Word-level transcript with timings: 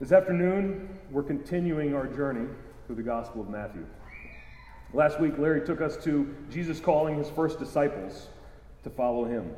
This 0.00 0.10
afternoon, 0.10 0.88
we're 1.12 1.22
continuing 1.22 1.94
our 1.94 2.08
journey 2.08 2.48
through 2.84 2.96
the 2.96 3.02
Gospel 3.04 3.42
of 3.42 3.48
Matthew. 3.48 3.86
Last 4.92 5.20
week, 5.20 5.38
Larry 5.38 5.64
took 5.64 5.80
us 5.80 5.96
to 6.02 6.34
Jesus 6.50 6.80
calling 6.80 7.16
his 7.16 7.30
first 7.30 7.60
disciples 7.60 8.26
to 8.82 8.90
follow 8.90 9.24
him. 9.24 9.52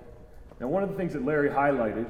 Now, 0.60 0.68
one 0.68 0.82
of 0.82 0.90
the 0.90 0.94
things 0.94 1.14
that 1.14 1.24
Larry 1.24 1.48
highlighted, 1.48 2.06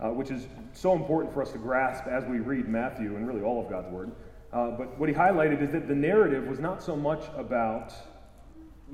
uh, 0.00 0.08
which 0.08 0.30
is 0.30 0.46
so 0.72 0.94
important 0.94 1.34
for 1.34 1.42
us 1.42 1.52
to 1.52 1.58
grasp 1.58 2.06
as 2.06 2.24
we 2.24 2.38
read 2.38 2.68
Matthew 2.68 3.16
and 3.16 3.28
really 3.28 3.42
all 3.42 3.62
of 3.62 3.68
God's 3.68 3.92
Word, 3.92 4.12
uh, 4.54 4.70
but 4.70 4.98
what 4.98 5.10
he 5.10 5.14
highlighted 5.14 5.60
is 5.60 5.70
that 5.72 5.86
the 5.86 5.94
narrative 5.94 6.46
was 6.46 6.58
not 6.58 6.82
so 6.82 6.96
much 6.96 7.24
about 7.36 7.92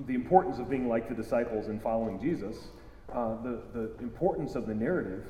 the 0.06 0.16
importance 0.16 0.58
of 0.58 0.68
being 0.68 0.88
like 0.88 1.08
the 1.08 1.14
disciples 1.14 1.68
and 1.68 1.80
following 1.80 2.20
Jesus. 2.20 2.56
Uh, 3.12 3.40
the, 3.40 3.62
the 3.72 4.02
importance 4.02 4.56
of 4.56 4.66
the 4.66 4.74
narrative 4.74 5.26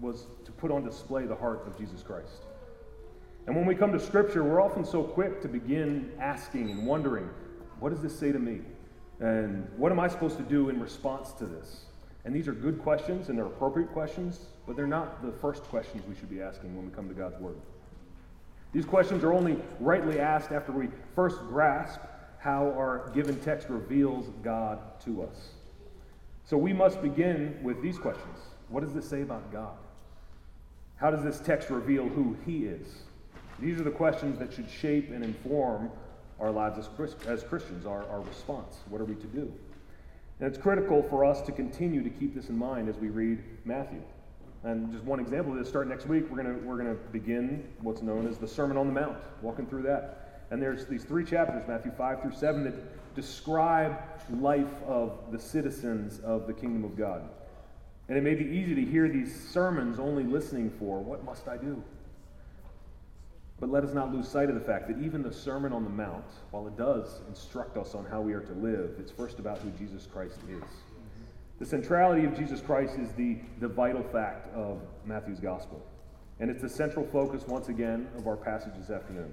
was 0.00 0.26
to 0.44 0.52
put 0.52 0.70
on 0.70 0.84
display 0.84 1.26
the 1.26 1.34
heart 1.34 1.66
of 1.66 1.76
Jesus 1.78 2.02
Christ. 2.02 2.44
And 3.46 3.56
when 3.56 3.66
we 3.66 3.74
come 3.74 3.92
to 3.92 4.00
Scripture, 4.00 4.44
we're 4.44 4.60
often 4.60 4.84
so 4.84 5.02
quick 5.02 5.40
to 5.42 5.48
begin 5.48 6.12
asking 6.20 6.70
and 6.70 6.86
wondering, 6.86 7.28
what 7.80 7.90
does 7.90 8.02
this 8.02 8.16
say 8.16 8.32
to 8.32 8.38
me? 8.38 8.60
And 9.20 9.68
what 9.76 9.92
am 9.92 10.00
I 10.00 10.08
supposed 10.08 10.36
to 10.38 10.42
do 10.42 10.68
in 10.68 10.80
response 10.80 11.32
to 11.32 11.46
this? 11.46 11.84
And 12.24 12.34
these 12.34 12.48
are 12.48 12.52
good 12.52 12.80
questions 12.82 13.28
and 13.28 13.38
they're 13.38 13.46
appropriate 13.46 13.92
questions, 13.92 14.46
but 14.66 14.76
they're 14.76 14.86
not 14.86 15.22
the 15.22 15.32
first 15.32 15.62
questions 15.64 16.02
we 16.08 16.14
should 16.14 16.30
be 16.30 16.42
asking 16.42 16.76
when 16.76 16.86
we 16.86 16.92
come 16.92 17.08
to 17.08 17.14
God's 17.14 17.38
Word. 17.40 17.56
These 18.72 18.84
questions 18.84 19.24
are 19.24 19.32
only 19.32 19.56
rightly 19.80 20.20
asked 20.20 20.52
after 20.52 20.72
we 20.72 20.88
first 21.14 21.38
grasp 21.48 22.00
how 22.38 22.66
our 22.68 23.10
given 23.14 23.38
text 23.40 23.68
reveals 23.68 24.30
God 24.42 24.78
to 25.04 25.22
us. 25.22 25.50
So 26.44 26.56
we 26.56 26.72
must 26.72 27.02
begin 27.02 27.58
with 27.62 27.82
these 27.82 27.98
questions 27.98 28.38
What 28.68 28.84
does 28.84 28.94
this 28.94 29.08
say 29.08 29.22
about 29.22 29.50
God? 29.52 29.76
How 31.00 31.10
does 31.10 31.24
this 31.24 31.40
text 31.40 31.70
reveal 31.70 32.06
who 32.06 32.36
He 32.44 32.66
is? 32.66 32.86
These 33.58 33.80
are 33.80 33.84
the 33.84 33.90
questions 33.90 34.38
that 34.38 34.52
should 34.52 34.68
shape 34.68 35.10
and 35.10 35.24
inform 35.24 35.90
our 36.38 36.50
lives 36.50 36.78
as, 36.78 37.14
as 37.26 37.42
Christians, 37.42 37.86
our, 37.86 38.06
our 38.08 38.20
response. 38.20 38.76
What 38.88 39.00
are 39.00 39.06
we 39.06 39.14
to 39.14 39.26
do? 39.26 39.52
And 40.40 40.48
it's 40.48 40.58
critical 40.58 41.02
for 41.02 41.24
us 41.24 41.40
to 41.42 41.52
continue 41.52 42.02
to 42.02 42.10
keep 42.10 42.34
this 42.34 42.50
in 42.50 42.56
mind 42.56 42.88
as 42.90 42.96
we 42.96 43.08
read 43.08 43.42
Matthew. 43.64 44.02
And 44.62 44.92
just 44.92 45.04
one 45.04 45.20
example 45.20 45.52
of 45.52 45.58
this, 45.58 45.68
start 45.68 45.88
next 45.88 46.06
week, 46.06 46.24
we're 46.30 46.42
going 46.42 46.66
we're 46.66 46.76
gonna 46.76 46.96
begin 47.12 47.66
what's 47.80 48.02
known 48.02 48.26
as 48.26 48.36
the 48.36 48.48
Sermon 48.48 48.76
on 48.76 48.86
the 48.86 48.92
Mount, 48.92 49.16
walking 49.40 49.66
through 49.66 49.82
that. 49.84 50.46
And 50.50 50.60
there's 50.60 50.84
these 50.84 51.04
three 51.04 51.24
chapters, 51.24 51.62
Matthew 51.66 51.92
5 51.92 52.20
through 52.20 52.34
7, 52.34 52.64
that 52.64 53.14
describe 53.14 53.96
life 54.38 54.82
of 54.86 55.18
the 55.32 55.38
citizens 55.38 56.20
of 56.20 56.46
the 56.46 56.52
kingdom 56.52 56.84
of 56.84 56.96
God. 56.96 57.22
And 58.10 58.18
it 58.18 58.24
may 58.24 58.34
be 58.34 58.44
easy 58.44 58.74
to 58.74 58.84
hear 58.84 59.08
these 59.08 59.32
sermons 59.50 60.00
only 60.00 60.24
listening 60.24 60.68
for, 60.80 60.98
what 60.98 61.24
must 61.24 61.46
I 61.46 61.56
do? 61.56 61.80
But 63.60 63.70
let 63.70 63.84
us 63.84 63.94
not 63.94 64.12
lose 64.12 64.26
sight 64.26 64.48
of 64.48 64.56
the 64.56 64.60
fact 64.60 64.88
that 64.88 64.98
even 64.98 65.22
the 65.22 65.32
Sermon 65.32 65.72
on 65.72 65.84
the 65.84 65.90
Mount, 65.90 66.24
while 66.50 66.66
it 66.66 66.76
does 66.76 67.20
instruct 67.28 67.76
us 67.76 67.94
on 67.94 68.04
how 68.04 68.20
we 68.20 68.32
are 68.32 68.40
to 68.40 68.52
live, 68.54 68.96
it's 68.98 69.12
first 69.12 69.38
about 69.38 69.58
who 69.58 69.70
Jesus 69.78 70.08
Christ 70.12 70.40
is. 70.48 70.64
The 71.60 71.66
centrality 71.66 72.24
of 72.24 72.36
Jesus 72.36 72.60
Christ 72.60 72.96
is 72.98 73.12
the, 73.12 73.38
the 73.60 73.68
vital 73.68 74.02
fact 74.02 74.52
of 74.56 74.80
Matthew's 75.04 75.38
gospel. 75.38 75.80
And 76.40 76.50
it's 76.50 76.62
the 76.62 76.68
central 76.68 77.06
focus, 77.06 77.46
once 77.46 77.68
again, 77.68 78.08
of 78.16 78.26
our 78.26 78.36
passage 78.36 78.72
this 78.76 78.90
afternoon. 78.90 79.32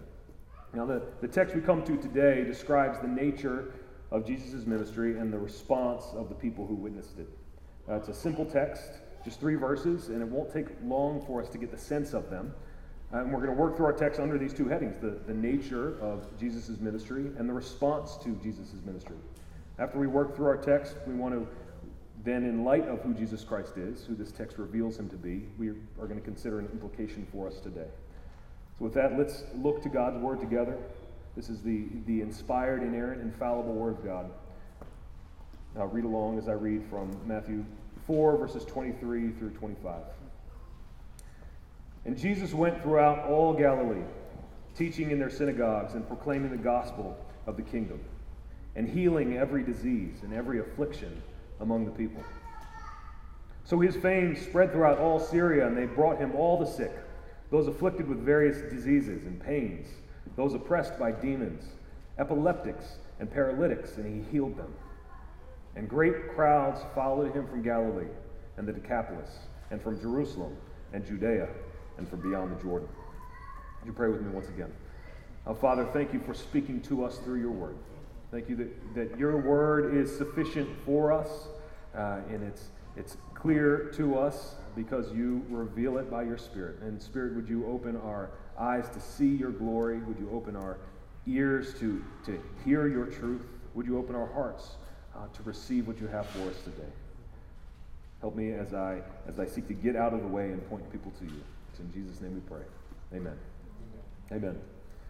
Now, 0.76 0.86
the, 0.86 1.02
the 1.22 1.28
text 1.28 1.56
we 1.56 1.62
come 1.62 1.84
to 1.86 1.98
today 1.98 2.44
describes 2.44 3.00
the 3.00 3.08
nature 3.08 3.74
of 4.12 4.24
Jesus' 4.24 4.68
ministry 4.68 5.18
and 5.18 5.34
the 5.34 5.40
response 5.40 6.04
of 6.14 6.30
the 6.30 6.36
people 6.36 6.68
who 6.68 6.76
witnessed 6.76 7.18
it. 7.18 7.28
Uh, 7.90 7.96
it's 7.96 8.10
a 8.10 8.14
simple 8.14 8.46
text, 8.46 8.92
just 9.24 9.40
three 9.40 9.56
verses, 9.56 10.10
and 10.10 10.22
it 10.22 10.28
won't 10.28 10.52
take 10.52 10.68
long 10.84 11.24
for 11.26 11.42
us 11.42 11.50
to 11.50 11.58
get 11.58 11.72
the 11.72 11.78
sense 11.78 12.14
of 12.14 12.30
them. 12.30 12.54
Uh, 13.14 13.20
and 13.20 13.32
we're 13.32 13.40
going 13.40 13.56
to 13.56 13.62
work 13.62 13.78
through 13.78 13.86
our 13.86 13.94
text 13.94 14.20
under 14.20 14.38
these 14.38 14.54
two 14.54 14.68
headings 14.68 14.98
the, 15.00 15.20
the 15.26 15.34
nature 15.34 15.98
of 16.02 16.38
Jesus' 16.38 16.80
ministry 16.80 17.32
and 17.38 17.48
the 17.48 17.54
response 17.54 18.18
to 18.18 18.30
Jesus' 18.44 18.74
ministry. 18.86 19.16
After 19.80 19.98
we 19.98 20.08
work 20.08 20.36
through 20.36 20.48
our 20.48 20.58
text, 20.58 20.96
we 21.08 21.14
want 21.14 21.34
to 21.34 21.48
then, 22.24 22.44
in 22.44 22.66
light 22.66 22.86
of 22.90 23.00
who 23.02 23.14
Jesus 23.14 23.46
Christ 23.46 23.78
is, 23.78 24.04
who 24.06 24.14
this 24.14 24.34
text 24.34 24.58
reveals 24.58 25.00
him 25.00 25.08
to 25.10 25.16
be, 25.16 25.46
we 25.58 25.70
are 25.70 26.08
going 26.08 26.20
to 26.20 26.26
consider 26.26 26.60
an 26.60 26.68
implication 26.74 27.26
for 27.32 27.48
us 27.48 27.60
today. 27.60 27.88
So, 28.78 28.84
with 28.84 28.94
that, 28.96 29.18
let's 29.18 29.44
look 29.56 29.82
to 29.84 29.90
God's 29.90 30.18
Word 30.18 30.42
together. 30.42 30.78
This 31.38 31.48
is 31.48 31.62
the, 31.62 31.86
the 32.06 32.20
inspired, 32.20 32.84
inerrant, 32.84 33.22
infallible 33.22 33.72
Word 33.72 34.00
of 34.00 34.04
God. 34.04 34.30
I'll 35.80 35.88
read 35.88 36.06
along 36.06 36.38
as 36.38 36.50
I 36.50 36.54
read 36.54 36.84
from 36.90 37.18
Matthew 37.26 37.64
4, 38.08 38.38
verses 38.38 38.66
23 38.66 39.32
through 39.32 39.52
25. 39.52 40.02
And 42.06 42.18
Jesus 42.18 42.54
went 42.54 42.82
throughout 42.82 43.28
all 43.28 43.54
Galilee, 43.54 44.06
teaching 44.76 45.12
in 45.12 45.20
their 45.20 45.30
synagogues 45.30 45.94
and 45.94 46.08
proclaiming 46.08 46.52
the 46.52 46.58
gospel 46.58 47.18
of 47.46 47.58
the 47.58 47.62
kingdom, 47.62 48.00
and 48.76 48.88
healing 48.88 49.38
every 49.38 49.62
disease 49.62 50.20
and 50.24 50.34
every 50.34 50.60
affliction 50.60 51.22
among 51.60 51.86
the 51.86 51.92
people. 51.92 52.24
So 53.66 53.82
his 53.82 53.98
fame 53.98 54.38
spread 54.38 54.72
throughout 54.72 55.00
all 55.00 55.20
Syria, 55.20 55.68
and 55.68 55.76
they 55.76 55.86
brought 55.86 56.18
him 56.18 56.34
all 56.34 56.58
the 56.58 56.66
sick, 56.66 56.94
those 57.52 57.68
afflicted 57.68 58.08
with 58.08 58.20
various 58.20 58.72
diseases 58.72 59.26
and 59.26 59.40
pains, 59.42 59.88
those 60.38 60.54
oppressed 60.54 60.98
by 60.98 61.12
demons, 61.12 61.66
epileptics, 62.18 63.00
and 63.20 63.30
paralytics, 63.30 63.98
and 63.98 64.06
he 64.06 64.32
healed 64.32 64.58
them. 64.58 64.74
And 65.78 65.88
great 65.88 66.34
crowds 66.34 66.82
followed 66.96 67.36
him 67.36 67.48
from 67.48 67.62
Galilee 67.62 68.10
and 68.58 68.68
the 68.68 68.74
Decapolis, 68.74 69.30
and 69.70 69.80
from 69.80 70.02
Jerusalem 70.02 70.58
and 70.92 71.06
Judea, 71.06 71.48
and 72.00 72.10
from 72.10 72.20
beyond 72.28 72.58
the 72.58 72.64
Jordan. 72.64 72.90
Would 73.80 73.86
you 73.86 73.94
pray 73.94 74.10
with 74.10 74.22
me 74.22 74.30
once 74.32 74.50
again? 74.50 74.74
Oh, 75.46 75.54
Father, 75.54 75.86
thank 75.94 76.14
you 76.14 76.20
for 76.20 76.34
speaking 76.34 76.82
to 76.82 77.06
us 77.06 77.20
through 77.20 77.40
your 77.42 77.52
word. 77.52 77.76
Thank 78.32 78.50
you 78.50 78.56
that, 78.56 78.96
that 78.96 79.20
your 79.20 79.38
word 79.38 79.96
is 79.96 80.14
sufficient 80.18 80.68
for 80.84 81.14
us, 81.14 81.30
uh, 81.96 82.22
and 82.28 82.42
it's, 82.42 82.70
it's 82.96 83.18
clear 83.36 83.92
to 83.98 84.18
us 84.18 84.56
because 84.76 85.14
you 85.14 85.46
reveal 85.48 86.00
it 86.00 86.10
by 86.10 86.24
your 86.24 86.40
Spirit. 86.40 86.80
And, 86.82 87.00
Spirit, 87.00 87.36
would 87.36 87.48
you 87.48 87.68
open 87.68 87.96
our 87.98 88.32
eyes 88.58 88.90
to 88.90 89.00
see 89.00 89.28
your 89.28 89.52
glory? 89.52 90.00
Would 90.00 90.18
you 90.18 90.32
open 90.34 90.56
our 90.56 90.80
ears 91.28 91.76
to, 91.76 92.04
to 92.26 92.42
hear 92.66 92.88
your 92.88 93.06
truth? 93.06 93.46
Would 93.76 93.86
you 93.86 94.00
open 94.00 94.16
our 94.16 94.34
hearts 94.34 94.78
uh, 95.18 95.28
to 95.34 95.44
receive 95.44 95.88
what 95.88 96.00
you 96.00 96.08
have 96.08 96.26
for 96.28 96.48
us 96.50 96.56
today. 96.64 96.90
Help 98.22 98.36
me 98.36 98.52
as 98.52 98.74
I, 98.74 99.02
as 99.28 99.40
I 99.40 99.46
seek 99.46 99.68
to 99.68 99.74
get 99.74 99.96
out 99.96 100.14
of 100.14 100.22
the 100.22 100.28
way 100.28 100.46
and 100.46 100.68
point 100.70 100.90
people 100.92 101.12
to 101.20 101.26
you. 101.26 101.42
It's 101.70 101.80
in 101.80 101.92
Jesus' 101.92 102.22
name 102.22 102.34
we 102.34 102.42
pray. 102.42 102.66
Amen. 103.14 103.38
Amen. 104.32 104.44
Amen. 104.44 104.62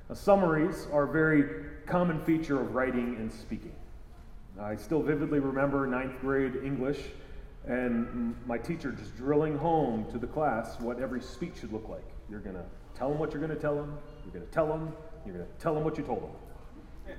Now, 0.09 0.15
summaries 0.15 0.87
are 0.91 1.03
a 1.03 1.11
very 1.11 1.65
common 1.85 2.23
feature 2.23 2.59
of 2.61 2.75
writing 2.75 3.15
and 3.17 3.31
speaking. 3.31 3.73
I 4.59 4.75
still 4.75 5.01
vividly 5.01 5.39
remember 5.39 5.85
ninth 5.85 6.19
grade 6.19 6.55
English 6.63 6.99
and 7.67 8.35
my 8.47 8.57
teacher 8.57 8.91
just 8.91 9.15
drilling 9.17 9.57
home 9.57 10.09
to 10.11 10.17
the 10.17 10.27
class 10.27 10.79
what 10.79 10.99
every 10.99 11.21
speech 11.21 11.59
should 11.59 11.73
look 11.73 11.87
like. 11.89 12.05
You're 12.29 12.39
going 12.39 12.55
to 12.55 12.63
tell 12.95 13.09
them 13.09 13.19
what 13.19 13.31
you're 13.31 13.41
going 13.41 13.53
to 13.53 13.61
tell 13.61 13.75
them, 13.75 13.97
you're 14.23 14.33
going 14.33 14.45
to 14.45 14.51
tell 14.51 14.67
them, 14.67 14.93
you're 15.25 15.35
going 15.35 15.45
to 15.45 15.51
tell 15.59 15.73
them 15.73 15.83
what 15.83 15.97
you 15.97 16.03
told 16.03 16.23
them. 16.23 17.15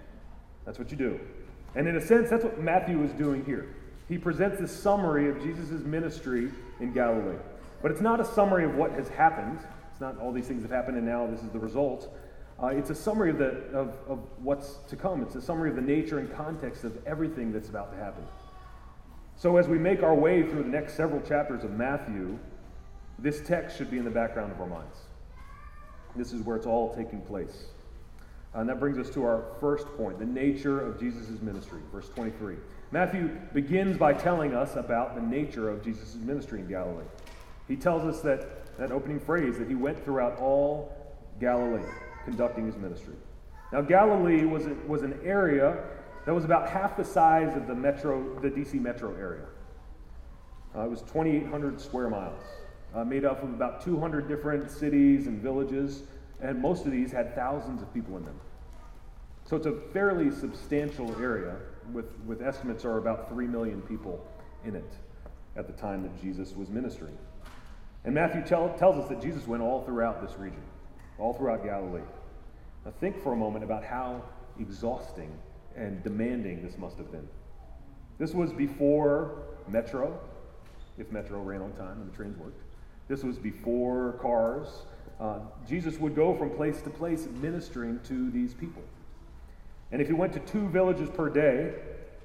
That's 0.65 0.78
what 0.78 0.91
you 0.91 0.97
do. 0.97 1.20
And 1.78 1.87
in 1.87 1.94
a 1.94 2.00
sense, 2.00 2.28
that's 2.28 2.43
what 2.43 2.61
Matthew 2.61 3.05
is 3.05 3.12
doing 3.12 3.44
here. 3.44 3.69
He 4.09 4.19
presents 4.19 4.59
this 4.59 4.72
summary 4.72 5.31
of 5.31 5.41
Jesus' 5.41 5.84
ministry 5.84 6.50
in 6.81 6.93
Galilee. 6.93 7.39
But 7.81 7.93
it's 7.93 8.00
not 8.00 8.19
a 8.19 8.25
summary 8.25 8.65
of 8.65 8.75
what 8.75 8.91
has 8.94 9.09
happened. 9.09 9.61
It's 9.93 10.00
not 10.00 10.19
all 10.19 10.33
these 10.33 10.49
things 10.49 10.62
have 10.62 10.72
happened 10.72 10.97
and 10.97 11.06
now 11.06 11.28
this 11.28 11.41
is 11.41 11.50
the 11.50 11.59
result. 11.61 12.12
Uh, 12.61 12.67
it's 12.67 12.91
a 12.91 12.94
summary 12.97 13.31
of, 13.31 13.38
the, 13.38 13.50
of, 13.72 13.94
of 14.09 14.19
what's 14.43 14.78
to 14.88 14.97
come. 14.97 15.22
It's 15.22 15.37
a 15.37 15.41
summary 15.41 15.71
of 15.71 15.77
the 15.77 15.83
nature 15.83 16.19
and 16.19 16.34
context 16.34 16.83
of 16.83 16.99
everything 17.06 17.53
that's 17.53 17.69
about 17.69 17.93
to 17.93 17.99
happen. 17.99 18.25
So 19.37 19.56
as 19.56 19.69
we 19.69 19.78
make 19.78 20.03
our 20.03 20.17
way 20.17 20.43
through 20.43 20.65
the 20.65 20.69
next 20.69 20.94
several 20.94 21.21
chapters 21.21 21.62
of 21.62 21.71
Matthew, 21.71 22.41
this 23.21 23.41
text 23.43 23.78
should 23.78 23.88
be 23.88 23.99
in 23.99 24.05
the 24.05 24.11
background 24.11 24.50
of 24.50 24.61
our 24.61 24.67
minds. 24.67 24.99
This 26.17 26.32
is 26.32 26.43
where 26.43 26.56
it's 26.56 26.67
all 26.67 26.93
taking 26.97 27.20
place. 27.20 27.67
And 28.55 28.69
that 28.69 28.81
brings 28.81 28.99
us 28.99 29.11
to 29.11 29.25
our 29.25 29.45
first 29.61 29.87
point 29.97 30.19
the 30.19 30.25
nature 30.25 30.81
of 30.81 30.99
Jesus' 30.99 31.41
ministry, 31.43 31.81
verse 31.93 32.09
23. 32.09 32.56
Matthew 32.91 33.31
begins 33.53 33.99
by 33.99 34.15
telling 34.15 34.55
us 34.55 34.77
about 34.77 35.15
the 35.15 35.21
nature 35.21 35.69
of 35.69 35.85
Jesus' 35.85 36.15
ministry 36.15 36.61
in 36.61 36.69
Galilee. 36.69 37.05
He 37.67 37.77
tells 37.77 38.03
us 38.03 38.23
that, 38.23 38.77
that 38.79 38.91
opening 38.91 39.21
phrase, 39.21 39.59
that 39.59 39.69
he 39.69 39.75
went 39.75 40.03
throughout 40.03 40.39
all 40.39 40.97
Galilee, 41.39 41.85
conducting 42.25 42.65
his 42.67 42.77
ministry. 42.77 43.15
Now, 43.73 43.83
Galilee 43.83 44.47
was, 44.47 44.65
a, 44.67 44.75
was 44.87 45.03
an 45.03 45.21
area 45.23 45.85
that 46.25 46.35
was 46.35 46.44
about 46.44 46.71
half 46.71 46.97
the 46.97 47.05
size 47.05 47.55
of 47.55 47.67
the 47.67 47.75
metro, 47.75 48.39
the 48.41 48.51
DC 48.51 48.75
metro 48.75 49.15
area. 49.15 49.44
Uh, 50.75 50.85
it 50.85 50.91
was 50.91 51.03
2,800 51.03 51.81
square 51.81 52.09
miles, 52.09 52.43
uh, 52.94 53.05
made 53.05 53.27
up 53.27 53.43
of 53.43 53.51
about 53.51 53.85
200 53.85 54.29
different 54.29 54.71
cities 54.71 55.27
and 55.27 55.43
villages 55.43 56.05
and 56.40 56.61
most 56.61 56.87
of 56.87 56.93
these 56.93 57.11
had 57.11 57.35
thousands 57.35 57.82
of 57.82 57.93
people 57.93 58.17
in 58.17 58.25
them. 58.25 58.38
So 59.44 59.56
it's 59.56 59.67
a 59.67 59.81
fairly 59.93 60.31
substantial 60.31 61.11
area, 61.20 61.56
with, 61.93 62.06
with 62.26 62.43
estimates 62.43 62.85
are 62.85 62.99
about 62.99 63.31
3 63.31 63.46
million 63.46 63.81
people 63.82 64.26
in 64.64 64.76
it 64.76 64.93
at 65.56 65.67
the 65.67 65.73
time 65.73 66.02
that 66.02 66.20
Jesus 66.20 66.55
was 66.55 66.69
ministering. 66.69 67.17
And 68.05 68.14
Matthew 68.14 68.44
tell, 68.44 68.75
tells 68.79 68.96
us 69.02 69.08
that 69.08 69.20
Jesus 69.20 69.46
went 69.46 69.62
all 69.62 69.82
throughout 69.85 70.26
this 70.26 70.38
region, 70.38 70.62
all 71.19 71.35
throughout 71.35 71.64
Galilee. 71.64 72.02
Now, 72.84 72.93
think 73.00 73.23
for 73.23 73.32
a 73.32 73.37
moment 73.37 73.64
about 73.64 73.84
how 73.84 74.23
exhausting 74.61 75.32
and 75.76 76.02
demanding 76.02 76.62
this 76.62 76.76
must 76.79 76.99
have 76.99 77.11
been. 77.11 77.29
This 78.19 78.34
was 78.34 78.52
before 78.52 79.43
Metro, 79.69 80.19
if 80.99 81.11
Metro 81.11 81.41
ran 81.41 81.62
on 81.62 81.73
time 81.73 82.00
and 82.00 82.11
the 82.11 82.17
trains 82.17 82.37
worked. 82.37 82.61
This 83.08 83.23
was 83.23 83.38
before 83.38 84.19
cars. 84.20 84.69
Uh, 85.20 85.41
Jesus 85.69 85.99
would 85.99 86.15
go 86.15 86.35
from 86.37 86.50
place 86.50 86.81
to 86.82 86.91
place 86.91 87.26
ministering 87.41 88.00
to 88.05 88.31
these 88.31 88.55
people. 88.55 88.82
And 89.91 90.00
if 90.00 90.06
he 90.06 90.12
went 90.12 90.32
to 90.35 90.41
two 90.41 90.69
villages 90.69 91.09
per 91.11 91.29
day, 91.29 91.75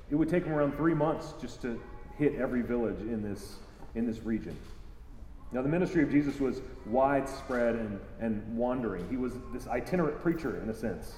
it 0.10 0.16
would 0.16 0.30
take 0.30 0.45
him 0.45 0.54
around 0.54 0.75
three 0.75 0.94
months 0.94 1.34
just 1.42 1.62
to 1.63 1.81
hit 2.18 2.36
every 2.36 2.62
village 2.62 3.00
in 3.00 3.24
this, 3.24 3.56
in 3.95 4.06
this 4.06 4.19
region. 4.24 4.56
Now, 5.51 5.62
the 5.62 5.69
ministry 5.69 6.04
of 6.04 6.12
Jesus 6.12 6.40
was 6.40 6.62
widespread 6.86 7.75
and, 7.75 8.00
and 8.19 8.57
wandering. 8.57 9.07
He 9.10 9.18
was 9.18 9.34
this 9.54 9.68
itinerant 9.68 10.22
preacher, 10.22 10.62
in 10.62 10.69
a 10.69 10.74
sense. 10.74 11.13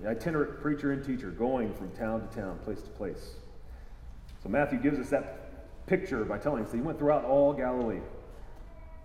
The 0.00 0.08
itinerant 0.08 0.60
preacher 0.60 0.92
and 0.92 1.04
teacher 1.04 1.30
going 1.30 1.72
from 1.74 1.90
town 1.92 2.26
to 2.26 2.34
town, 2.34 2.58
place 2.64 2.82
to 2.82 2.90
place. 2.90 3.34
So, 4.42 4.48
Matthew 4.48 4.78
gives 4.78 4.98
us 4.98 5.08
that 5.10 5.86
picture 5.86 6.24
by 6.24 6.38
telling 6.38 6.64
us 6.64 6.70
that 6.70 6.76
he 6.76 6.82
went 6.82 6.98
throughout 6.98 7.24
all 7.24 7.52
Galilee. 7.52 8.00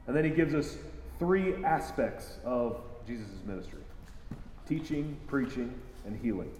And 0.06 0.15
then 0.15 0.24
he 0.24 0.30
gives 0.30 0.54
us 0.54 0.77
three 1.19 1.64
aspects 1.64 2.38
of 2.44 2.81
Jesus' 3.06 3.28
ministry 3.46 3.81
teaching, 4.68 5.16
preaching, 5.28 5.74
and 6.06 6.19
healing. 6.22 6.52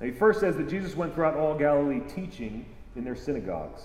Now, 0.00 0.06
he 0.06 0.12
first 0.12 0.40
says 0.40 0.56
that 0.56 0.68
Jesus 0.68 0.96
went 0.96 1.14
throughout 1.14 1.36
all 1.36 1.56
Galilee 1.56 2.00
teaching 2.08 2.66
in 2.96 3.04
their 3.04 3.14
synagogues. 3.14 3.82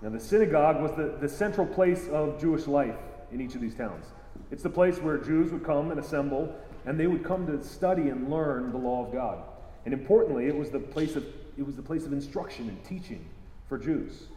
Now, 0.00 0.10
the 0.10 0.20
synagogue 0.20 0.80
was 0.80 0.92
the, 0.92 1.16
the 1.20 1.28
central 1.28 1.66
place 1.66 2.06
of 2.08 2.40
Jewish 2.40 2.66
life 2.68 2.94
in 3.32 3.40
each 3.40 3.56
of 3.56 3.60
these 3.60 3.74
towns. 3.74 4.06
It's 4.50 4.62
the 4.62 4.70
place 4.70 4.98
where 4.98 5.18
Jews 5.18 5.50
would 5.50 5.64
come 5.64 5.90
and 5.90 5.98
assemble, 5.98 6.54
and 6.84 7.00
they 7.00 7.08
would 7.08 7.24
come 7.24 7.46
to 7.48 7.62
study 7.64 8.10
and 8.10 8.30
learn 8.30 8.70
the 8.70 8.78
law 8.78 9.04
of 9.04 9.12
God. 9.12 9.38
And 9.84 9.92
importantly, 9.92 10.46
it 10.46 10.56
was 10.56 10.70
the 10.70 10.78
place 10.78 11.16
of, 11.16 11.24
it 11.58 11.66
was 11.66 11.76
the 11.76 11.82
place 11.82 12.06
of 12.06 12.12
instruction 12.12 12.68
and 12.68 12.84
teaching 12.84 13.24
for 13.68 13.78
Jews. 13.78 14.28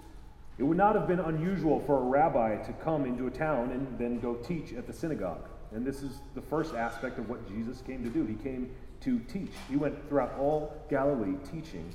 It 0.59 0.63
would 0.63 0.77
not 0.77 0.93
have 0.95 1.07
been 1.07 1.21
unusual 1.21 1.79
for 1.79 1.97
a 1.97 2.01
rabbi 2.01 2.57
to 2.57 2.73
come 2.73 3.05
into 3.05 3.27
a 3.27 3.31
town 3.31 3.71
and 3.71 3.97
then 3.97 4.19
go 4.19 4.35
teach 4.35 4.73
at 4.73 4.85
the 4.85 4.93
synagogue. 4.93 5.47
And 5.71 5.85
this 5.85 6.03
is 6.03 6.19
the 6.35 6.41
first 6.41 6.75
aspect 6.75 7.17
of 7.17 7.29
what 7.29 7.47
Jesus 7.47 7.81
came 7.81 8.03
to 8.03 8.09
do. 8.09 8.25
He 8.25 8.35
came 8.35 8.69
to 9.01 9.19
teach. 9.19 9.51
He 9.69 9.77
went 9.77 9.95
throughout 10.09 10.37
all 10.37 10.75
Galilee 10.89 11.35
teaching 11.49 11.93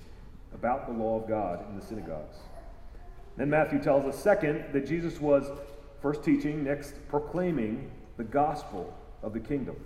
about 0.55 0.87
the 0.87 0.95
law 0.95 1.21
of 1.21 1.29
God 1.29 1.69
in 1.69 1.79
the 1.79 1.85
synagogues. 1.85 2.39
Then 3.37 3.51
Matthew 3.51 3.83
tells 3.83 4.07
us, 4.07 4.19
second, 4.19 4.65
that 4.73 4.87
Jesus 4.87 5.21
was 5.21 5.45
first 6.01 6.25
teaching, 6.25 6.65
next 6.65 6.95
proclaiming 7.09 7.91
the 8.17 8.25
gospel 8.25 8.97
of 9.23 9.35
the 9.35 9.41
kingdom. 9.41 9.77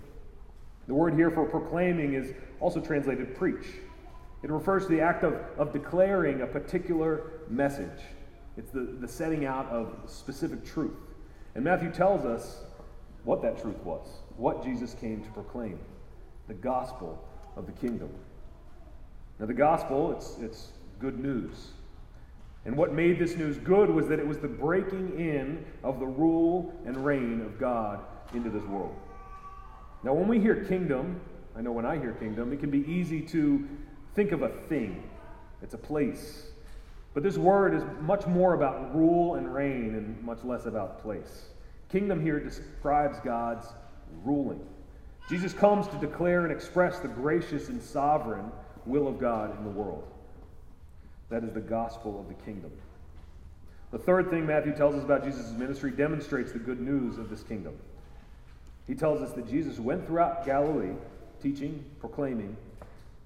The 0.87 0.93
word 0.93 1.15
here 1.15 1.31
for 1.31 1.45
proclaiming 1.45 2.13
is 2.13 2.33
also 2.61 2.79
translated 2.79 3.35
preach. 3.35 3.65
It 4.41 4.49
refers 4.51 4.83
to 4.83 4.89
the 4.89 5.01
act 5.01 5.25
of, 5.25 5.33
of 5.57 5.73
declaring 5.73 6.41
a 6.41 6.47
particular 6.47 7.23
message. 7.49 7.99
It's 8.59 8.71
the, 8.71 8.81
the 8.99 9.07
setting 9.07 9.45
out 9.45 9.67
of 9.69 9.95
specific 10.05 10.65
truth. 10.65 10.97
And 11.55 11.63
Matthew 11.63 11.91
tells 11.91 12.25
us 12.25 12.57
what 13.23 13.41
that 13.41 13.61
truth 13.61 13.77
was, 13.85 14.05
what 14.35 14.61
Jesus 14.61 14.93
came 14.99 15.23
to 15.23 15.29
proclaim 15.29 15.79
the 16.49 16.53
gospel 16.55 17.23
of 17.55 17.65
the 17.65 17.71
kingdom. 17.71 18.09
Now, 19.39 19.45
the 19.45 19.53
gospel, 19.53 20.11
it's, 20.11 20.35
it's 20.41 20.73
good 20.99 21.19
news. 21.19 21.69
And 22.65 22.75
what 22.75 22.93
made 22.93 23.17
this 23.17 23.37
news 23.37 23.57
good 23.57 23.89
was 23.89 24.09
that 24.09 24.19
it 24.19 24.27
was 24.27 24.39
the 24.39 24.49
breaking 24.49 25.17
in 25.17 25.65
of 25.81 26.01
the 26.01 26.05
rule 26.05 26.73
and 26.85 27.05
reign 27.05 27.39
of 27.39 27.57
God 27.57 28.01
into 28.33 28.49
this 28.49 28.63
world. 28.63 28.93
Now, 30.03 30.13
when 30.13 30.27
we 30.27 30.37
hear 30.37 30.65
kingdom, 30.65 31.21
I 31.55 31.61
know 31.61 31.71
when 31.71 31.85
I 31.85 31.97
hear 31.97 32.11
kingdom, 32.11 32.51
it 32.51 32.59
can 32.59 32.71
be 32.71 32.85
easy 32.91 33.21
to 33.21 33.65
think 34.15 34.33
of 34.33 34.41
a 34.41 34.49
thing, 34.67 35.09
it's 35.61 35.75
a 35.75 35.77
place. 35.77 36.48
But 37.13 37.23
this 37.23 37.37
word 37.37 37.73
is 37.73 37.83
much 38.01 38.27
more 38.27 38.53
about 38.53 38.95
rule 38.95 39.35
and 39.35 39.53
reign 39.53 39.95
and 39.95 40.21
much 40.23 40.43
less 40.43 40.65
about 40.65 41.01
place. 41.01 41.47
Kingdom 41.89 42.21
here 42.21 42.39
describes 42.39 43.19
God's 43.19 43.65
ruling. 44.23 44.61
Jesus 45.29 45.53
comes 45.53 45.87
to 45.87 45.97
declare 45.97 46.43
and 46.43 46.51
express 46.51 46.99
the 46.99 47.07
gracious 47.07 47.69
and 47.69 47.81
sovereign 47.81 48.51
will 48.85 49.07
of 49.07 49.19
God 49.19 49.57
in 49.57 49.63
the 49.63 49.69
world. 49.69 50.07
That 51.29 51.43
is 51.43 51.53
the 51.53 51.61
gospel 51.61 52.19
of 52.19 52.27
the 52.27 52.43
kingdom. 52.43 52.71
The 53.91 53.99
third 53.99 54.29
thing 54.29 54.45
Matthew 54.45 54.75
tells 54.75 54.95
us 54.95 55.03
about 55.03 55.23
Jesus' 55.23 55.51
ministry 55.51 55.91
demonstrates 55.91 56.51
the 56.51 56.59
good 56.59 56.79
news 56.79 57.17
of 57.17 57.29
this 57.29 57.41
kingdom. 57.41 57.73
He 58.85 58.93
tells 58.93 59.21
us 59.21 59.31
that 59.33 59.47
Jesus 59.47 59.79
went 59.79 60.05
throughout 60.05 60.45
Galilee, 60.45 60.95
teaching, 61.41 61.83
proclaiming, 61.99 62.55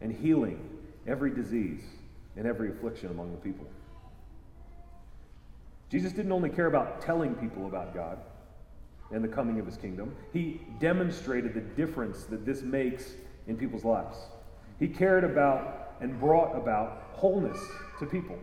and 0.02 0.12
healing 0.12 0.70
every 1.06 1.34
disease 1.34 1.84
and 2.36 2.48
every 2.48 2.70
affliction 2.70 3.10
among 3.10 3.32
the 3.32 3.38
people. 3.38 3.68
Jesus 5.90 6.12
didn't 6.12 6.32
only 6.32 6.50
care 6.50 6.66
about 6.66 7.02
telling 7.02 7.36
people 7.36 7.68
about 7.68 7.94
God, 7.94 8.18
and 9.14 9.24
the 9.24 9.28
coming 9.28 9.60
of 9.60 9.66
his 9.66 9.78
kingdom. 9.78 10.16
He 10.34 10.62
demonstrated 10.80 11.54
the 11.54 11.62
difference 11.62 12.24
that 12.26 12.46
this 12.46 12.62
makes 12.62 13.14
in 13.48 13.56
people's 13.56 13.86
lives. 13.86 14.18
He 14.80 14.88
cared 14.88 15.24
about 15.24 15.96
and 16.02 16.20
brought 16.20 16.56
about 16.56 17.12
wholeness 17.14 17.60
to 18.00 18.06
people. 18.06 18.38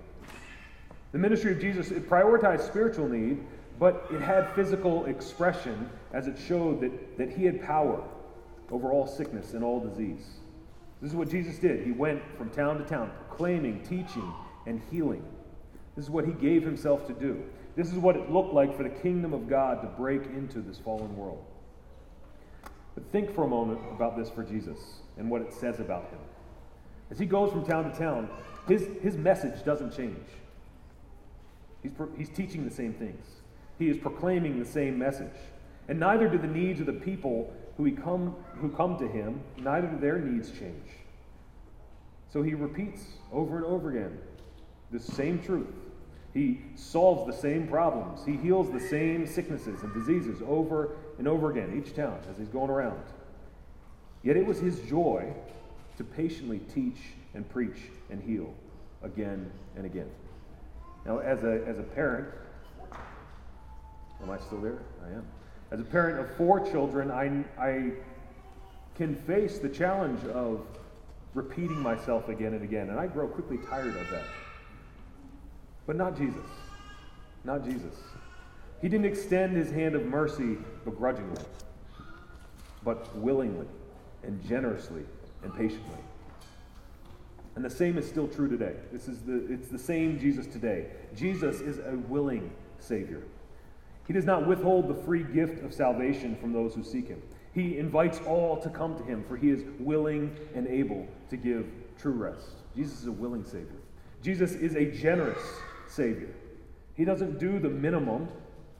The 1.12 1.18
ministry 1.18 1.52
of 1.52 1.60
Jesus 1.60 1.90
it 1.90 2.08
prioritized 2.08 2.66
spiritual 2.66 3.08
need, 3.08 3.44
but 3.78 4.06
it 4.12 4.20
had 4.20 4.48
physical 4.54 5.06
expression 5.06 5.90
as 6.12 6.28
it 6.28 6.38
showed 6.38 6.80
that, 6.80 7.18
that 7.18 7.30
he 7.30 7.44
had 7.44 7.62
power 7.62 8.02
over 8.70 8.92
all 8.92 9.06
sickness 9.06 9.54
and 9.54 9.64
all 9.64 9.80
disease. 9.80 10.24
This 11.00 11.10
is 11.10 11.16
what 11.16 11.30
Jesus 11.30 11.58
did. 11.58 11.84
He 11.84 11.92
went 11.92 12.22
from 12.36 12.50
town 12.50 12.78
to 12.78 12.84
town, 12.84 13.10
proclaiming, 13.28 13.82
teaching, 13.82 14.32
and 14.66 14.80
healing. 14.90 15.24
This 15.96 16.04
is 16.04 16.10
what 16.10 16.26
he 16.26 16.32
gave 16.32 16.62
himself 16.62 17.06
to 17.06 17.12
do. 17.12 17.42
This 17.76 17.88
is 17.88 17.94
what 17.94 18.16
it 18.16 18.30
looked 18.30 18.52
like 18.52 18.76
for 18.76 18.82
the 18.82 18.90
kingdom 18.90 19.32
of 19.32 19.48
God 19.48 19.80
to 19.82 19.88
break 19.88 20.24
into 20.26 20.60
this 20.60 20.78
fallen 20.78 21.16
world. 21.16 21.44
But 22.94 23.04
think 23.12 23.34
for 23.34 23.44
a 23.44 23.48
moment 23.48 23.80
about 23.94 24.16
this 24.16 24.28
for 24.28 24.42
Jesus 24.42 24.78
and 25.16 25.30
what 25.30 25.40
it 25.40 25.52
says 25.52 25.80
about 25.80 26.10
him. 26.10 26.18
As 27.10 27.18
he 27.18 27.26
goes 27.26 27.50
from 27.50 27.64
town 27.64 27.90
to 27.90 27.98
town, 27.98 28.28
his, 28.68 28.86
his 29.02 29.16
message 29.16 29.64
doesn't 29.64 29.96
change. 29.96 30.26
He's, 31.82 31.92
he's 32.16 32.28
teaching 32.28 32.64
the 32.64 32.74
same 32.74 32.92
things, 32.92 33.24
he 33.78 33.88
is 33.88 33.96
proclaiming 33.96 34.58
the 34.58 34.66
same 34.66 34.98
message. 34.98 35.28
And 35.88 35.98
neither 35.98 36.28
do 36.28 36.38
the 36.38 36.46
needs 36.46 36.78
of 36.78 36.86
the 36.86 36.92
people 36.92 37.52
who, 37.82 37.96
come, 37.96 38.34
who 38.56 38.68
come 38.70 38.98
to 38.98 39.08
him, 39.08 39.40
neither 39.58 39.86
do 39.86 39.98
their 39.98 40.18
needs 40.18 40.50
change. 40.50 40.88
So 42.32 42.42
he 42.42 42.54
repeats 42.54 43.04
over 43.32 43.56
and 43.56 43.66
over 43.66 43.90
again 43.90 44.18
the 44.90 45.00
same 45.00 45.42
truth 45.42 45.66
he 46.32 46.60
solves 46.76 47.26
the 47.26 47.40
same 47.40 47.66
problems. 47.66 48.24
He 48.24 48.36
heals 48.36 48.70
the 48.70 48.80
same 48.80 49.26
sicknesses 49.26 49.82
and 49.82 49.92
diseases 49.92 50.40
over 50.46 50.96
and 51.18 51.26
over 51.26 51.50
again, 51.50 51.82
each 51.84 51.94
town 51.94 52.18
as 52.30 52.38
he's 52.38 52.48
going 52.48 52.70
around. 52.70 53.02
Yet 54.22 54.36
it 54.36 54.46
was 54.46 54.58
his 54.58 54.78
joy 54.80 55.32
to 55.96 56.04
patiently 56.04 56.60
teach 56.72 56.98
and 57.34 57.48
preach 57.48 57.78
and 58.10 58.22
heal 58.22 58.54
again 59.02 59.50
and 59.76 59.86
again. 59.86 60.10
Now, 61.04 61.18
as 61.18 61.42
a, 61.42 61.64
as 61.66 61.78
a 61.78 61.82
parent, 61.82 62.28
am 64.22 64.30
I 64.30 64.38
still 64.38 64.60
there? 64.60 64.78
I 65.04 65.16
am. 65.16 65.26
As 65.70 65.80
a 65.80 65.84
parent 65.84 66.18
of 66.18 66.36
four 66.36 66.60
children, 66.68 67.10
I, 67.10 67.44
I 67.58 67.92
can 68.96 69.14
face 69.14 69.58
the 69.58 69.68
challenge 69.68 70.24
of 70.26 70.66
repeating 71.34 71.78
myself 71.78 72.28
again 72.28 72.54
and 72.54 72.62
again, 72.64 72.90
and 72.90 72.98
I 72.98 73.06
grow 73.06 73.28
quickly 73.28 73.58
tired 73.68 73.96
of 73.96 74.10
that. 74.10 74.24
But 75.86 75.96
not 75.96 76.16
Jesus. 76.16 76.46
Not 77.44 77.64
Jesus. 77.64 77.94
He 78.82 78.88
didn't 78.88 79.06
extend 79.06 79.56
his 79.56 79.70
hand 79.70 79.94
of 79.94 80.04
mercy 80.06 80.58
begrudgingly, 80.84 81.42
but 82.84 83.14
willingly 83.16 83.66
and 84.22 84.42
generously 84.46 85.02
and 85.42 85.54
patiently. 85.54 85.98
And 87.56 87.64
the 87.64 87.70
same 87.70 87.98
is 87.98 88.08
still 88.08 88.28
true 88.28 88.48
today. 88.48 88.74
This 88.92 89.08
is 89.08 89.20
the, 89.20 89.52
it's 89.52 89.68
the 89.68 89.78
same 89.78 90.18
Jesus 90.18 90.46
today. 90.46 90.86
Jesus 91.16 91.60
is 91.60 91.78
a 91.78 91.96
willing 92.08 92.50
Savior. 92.78 93.22
He 94.10 94.14
does 94.14 94.24
not 94.24 94.44
withhold 94.44 94.88
the 94.88 95.02
free 95.04 95.22
gift 95.22 95.62
of 95.62 95.72
salvation 95.72 96.34
from 96.40 96.52
those 96.52 96.74
who 96.74 96.82
seek 96.82 97.06
him. 97.06 97.22
He 97.54 97.78
invites 97.78 98.18
all 98.26 98.56
to 98.56 98.68
come 98.68 98.96
to 98.96 99.04
him, 99.04 99.22
for 99.22 99.36
he 99.36 99.50
is 99.50 99.62
willing 99.78 100.36
and 100.52 100.66
able 100.66 101.06
to 101.28 101.36
give 101.36 101.64
true 101.96 102.14
rest. 102.14 102.56
Jesus 102.74 103.02
is 103.02 103.06
a 103.06 103.12
willing 103.12 103.44
Savior. 103.44 103.78
Jesus 104.20 104.54
is 104.54 104.74
a 104.74 104.86
generous 104.86 105.38
Savior. 105.86 106.34
He 106.96 107.04
doesn't 107.04 107.38
do 107.38 107.60
the 107.60 107.68
minimum, 107.68 108.26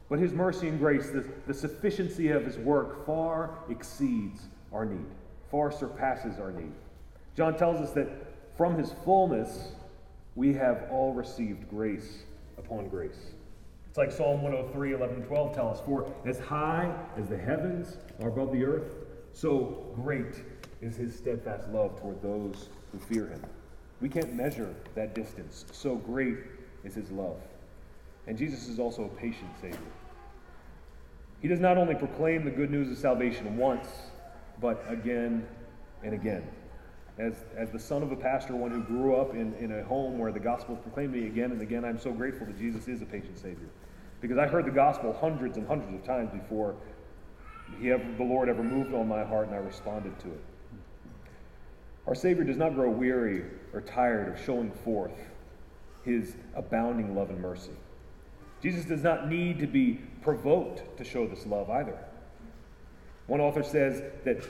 but 0.08 0.18
His 0.18 0.32
mercy 0.32 0.66
and 0.66 0.80
grace, 0.80 1.10
the, 1.10 1.24
the 1.46 1.54
sufficiency 1.54 2.30
of 2.30 2.44
His 2.44 2.58
work, 2.58 3.06
far 3.06 3.56
exceeds 3.68 4.48
our 4.72 4.84
need, 4.84 5.06
far 5.48 5.70
surpasses 5.70 6.40
our 6.40 6.50
need. 6.50 6.72
John 7.36 7.56
tells 7.56 7.80
us 7.80 7.92
that 7.92 8.08
from 8.56 8.76
His 8.76 8.94
fullness, 9.04 9.74
we 10.34 10.54
have 10.54 10.88
all 10.90 11.14
received 11.14 11.70
grace 11.70 12.24
upon 12.58 12.88
grace. 12.88 13.30
It's 13.90 13.98
like 13.98 14.12
Psalm 14.12 14.40
103, 14.40 14.92
11 14.92 15.22
12 15.24 15.52
tell 15.52 15.68
us, 15.68 15.80
For 15.80 16.08
as 16.24 16.38
high 16.38 16.94
as 17.16 17.28
the 17.28 17.36
heavens 17.36 17.96
are 18.22 18.28
above 18.28 18.52
the 18.52 18.64
earth, 18.64 18.94
so 19.32 19.84
great 19.96 20.44
is 20.80 20.94
his 20.94 21.12
steadfast 21.16 21.68
love 21.70 22.00
toward 22.00 22.22
those 22.22 22.68
who 22.92 23.00
fear 23.00 23.26
him. 23.26 23.42
We 24.00 24.08
can't 24.08 24.32
measure 24.32 24.72
that 24.94 25.16
distance. 25.16 25.64
So 25.72 25.96
great 25.96 26.38
is 26.84 26.94
his 26.94 27.10
love. 27.10 27.38
And 28.28 28.38
Jesus 28.38 28.68
is 28.68 28.78
also 28.78 29.06
a 29.06 29.08
patient 29.08 29.50
Savior. 29.60 29.78
He 31.42 31.48
does 31.48 31.58
not 31.58 31.76
only 31.76 31.96
proclaim 31.96 32.44
the 32.44 32.50
good 32.52 32.70
news 32.70 32.92
of 32.92 32.96
salvation 32.96 33.56
once, 33.56 33.88
but 34.60 34.84
again 34.88 35.44
and 36.04 36.14
again. 36.14 36.46
As, 37.20 37.34
as 37.54 37.70
the 37.70 37.78
son 37.78 38.02
of 38.02 38.12
a 38.12 38.16
pastor, 38.16 38.56
one 38.56 38.70
who 38.70 38.82
grew 38.82 39.16
up 39.16 39.34
in, 39.34 39.52
in 39.56 39.78
a 39.78 39.84
home 39.84 40.18
where 40.18 40.32
the 40.32 40.40
gospel 40.40 40.74
proclaimed 40.76 41.12
to 41.12 41.20
me 41.20 41.26
again 41.26 41.52
and 41.52 41.60
again, 41.60 41.84
I'm 41.84 41.98
so 41.98 42.12
grateful 42.12 42.46
that 42.46 42.58
Jesus 42.58 42.88
is 42.88 43.02
a 43.02 43.04
patient 43.04 43.38
Savior. 43.38 43.68
Because 44.22 44.38
I 44.38 44.46
heard 44.46 44.64
the 44.64 44.70
gospel 44.70 45.12
hundreds 45.12 45.58
and 45.58 45.66
hundreds 45.66 45.92
of 45.94 46.02
times 46.02 46.30
before 46.30 46.76
he 47.78 47.90
ever, 47.90 48.04
the 48.16 48.24
Lord 48.24 48.48
ever 48.48 48.62
moved 48.62 48.94
on 48.94 49.06
my 49.06 49.22
heart 49.22 49.48
and 49.48 49.54
I 49.54 49.58
responded 49.58 50.18
to 50.20 50.28
it. 50.28 50.42
Our 52.06 52.14
Savior 52.14 52.42
does 52.42 52.56
not 52.56 52.74
grow 52.74 52.88
weary 52.88 53.44
or 53.74 53.82
tired 53.82 54.34
of 54.34 54.42
showing 54.42 54.70
forth 54.70 55.12
his 56.04 56.36
abounding 56.54 57.14
love 57.14 57.28
and 57.28 57.40
mercy. 57.40 57.72
Jesus 58.62 58.86
does 58.86 59.02
not 59.02 59.28
need 59.28 59.58
to 59.58 59.66
be 59.66 60.00
provoked 60.22 60.96
to 60.96 61.04
show 61.04 61.26
this 61.26 61.44
love 61.44 61.68
either. 61.68 61.98
One 63.26 63.40
author 63.40 63.62
says 63.62 64.02
that 64.24 64.42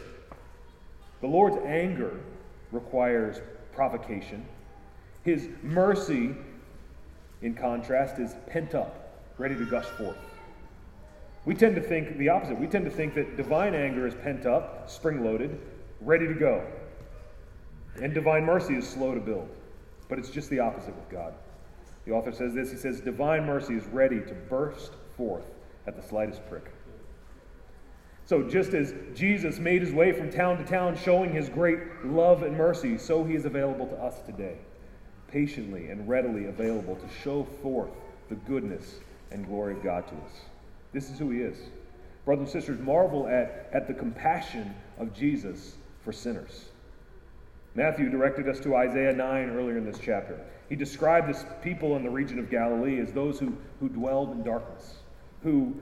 the 1.21 1.27
Lord's 1.27 1.59
anger 1.67 2.21
requires 2.73 3.41
provocation. 3.73 4.45
His 5.23 5.49
mercy, 5.62 6.35
in 7.43 7.55
contrast, 7.55 8.19
is 8.19 8.35
pent 8.47 8.75
up, 8.75 9.19
ready 9.39 9.55
to 9.55 9.67
gush 9.67 9.87
forth. 9.87 10.17
We 11.45 11.55
tend 11.55 11.75
to 11.77 11.83
think 11.83 12.19
the 12.19 12.29
opposite. 12.29 12.59
We 12.59 12.67
tend 12.67 12.85
to 12.85 12.91
think 12.91 13.15
that 13.15 13.37
divine 13.37 13.75
anger 13.75 14.07
is 14.07 14.15
pent 14.15 14.47
up, 14.47 14.91
spring 14.91 15.25
loaded, 15.25 15.59
ready 16.00 16.27
to 16.27 16.35
go. 16.35 16.67
And 18.00 18.15
divine 18.15 18.45
mercy 18.45 18.75
is 18.75 18.89
slow 18.89 19.15
to 19.15 19.21
build. 19.21 19.49
But 20.09 20.19
it's 20.19 20.31
just 20.31 20.50
the 20.50 20.61
opposite 20.61 20.95
with 20.95 21.09
God. 21.09 21.35
The 22.05 22.12
author 22.12 22.33
says 22.33 22.55
this 22.55 22.71
he 22.71 22.77
says, 22.77 23.00
Divine 23.00 23.47
mercy 23.47 23.75
is 23.75 23.87
ready 23.87 24.21
to 24.21 24.35
burst 24.49 24.93
forth 25.17 25.47
at 25.87 25.97
the 25.97 26.03
slightest 26.03 26.47
prick. 26.49 26.71
So, 28.31 28.45
just 28.45 28.75
as 28.75 28.95
Jesus 29.13 29.59
made 29.59 29.83
his 29.83 29.93
way 29.93 30.13
from 30.13 30.31
town 30.31 30.57
to 30.59 30.65
town 30.65 30.97
showing 30.97 31.33
his 31.33 31.49
great 31.49 31.81
love 32.05 32.45
and 32.45 32.57
mercy, 32.57 32.97
so 32.97 33.25
he 33.25 33.35
is 33.35 33.45
available 33.45 33.89
to 33.89 33.97
us 33.97 34.21
today, 34.21 34.57
patiently 35.27 35.89
and 35.89 36.09
readily 36.09 36.47
available 36.47 36.95
to 36.95 37.09
show 37.25 37.43
forth 37.61 37.91
the 38.29 38.37
goodness 38.37 39.01
and 39.33 39.45
glory 39.49 39.73
of 39.73 39.83
God 39.83 40.07
to 40.07 40.15
us. 40.15 40.43
This 40.93 41.11
is 41.11 41.19
who 41.19 41.31
he 41.31 41.41
is. 41.41 41.59
Brothers 42.25 42.43
and 42.43 42.53
sisters, 42.53 42.79
marvel 42.79 43.27
at, 43.27 43.69
at 43.73 43.89
the 43.89 43.95
compassion 43.95 44.77
of 45.01 45.13
Jesus 45.13 45.75
for 46.05 46.13
sinners. 46.13 46.67
Matthew 47.75 48.11
directed 48.11 48.49
us 48.49 48.61
to 48.61 48.77
Isaiah 48.77 49.13
9 49.13 49.51
earlier 49.51 49.77
in 49.77 49.85
this 49.85 49.99
chapter. 49.99 50.39
He 50.69 50.77
described 50.77 51.29
this 51.29 51.45
people 51.65 51.97
in 51.97 52.05
the 52.05 52.11
region 52.11 52.39
of 52.39 52.49
Galilee 52.49 53.01
as 53.01 53.13
those 53.13 53.41
who, 53.41 53.57
who 53.81 53.89
dwelled 53.89 54.31
in 54.31 54.45
darkness, 54.45 54.99
who 55.43 55.75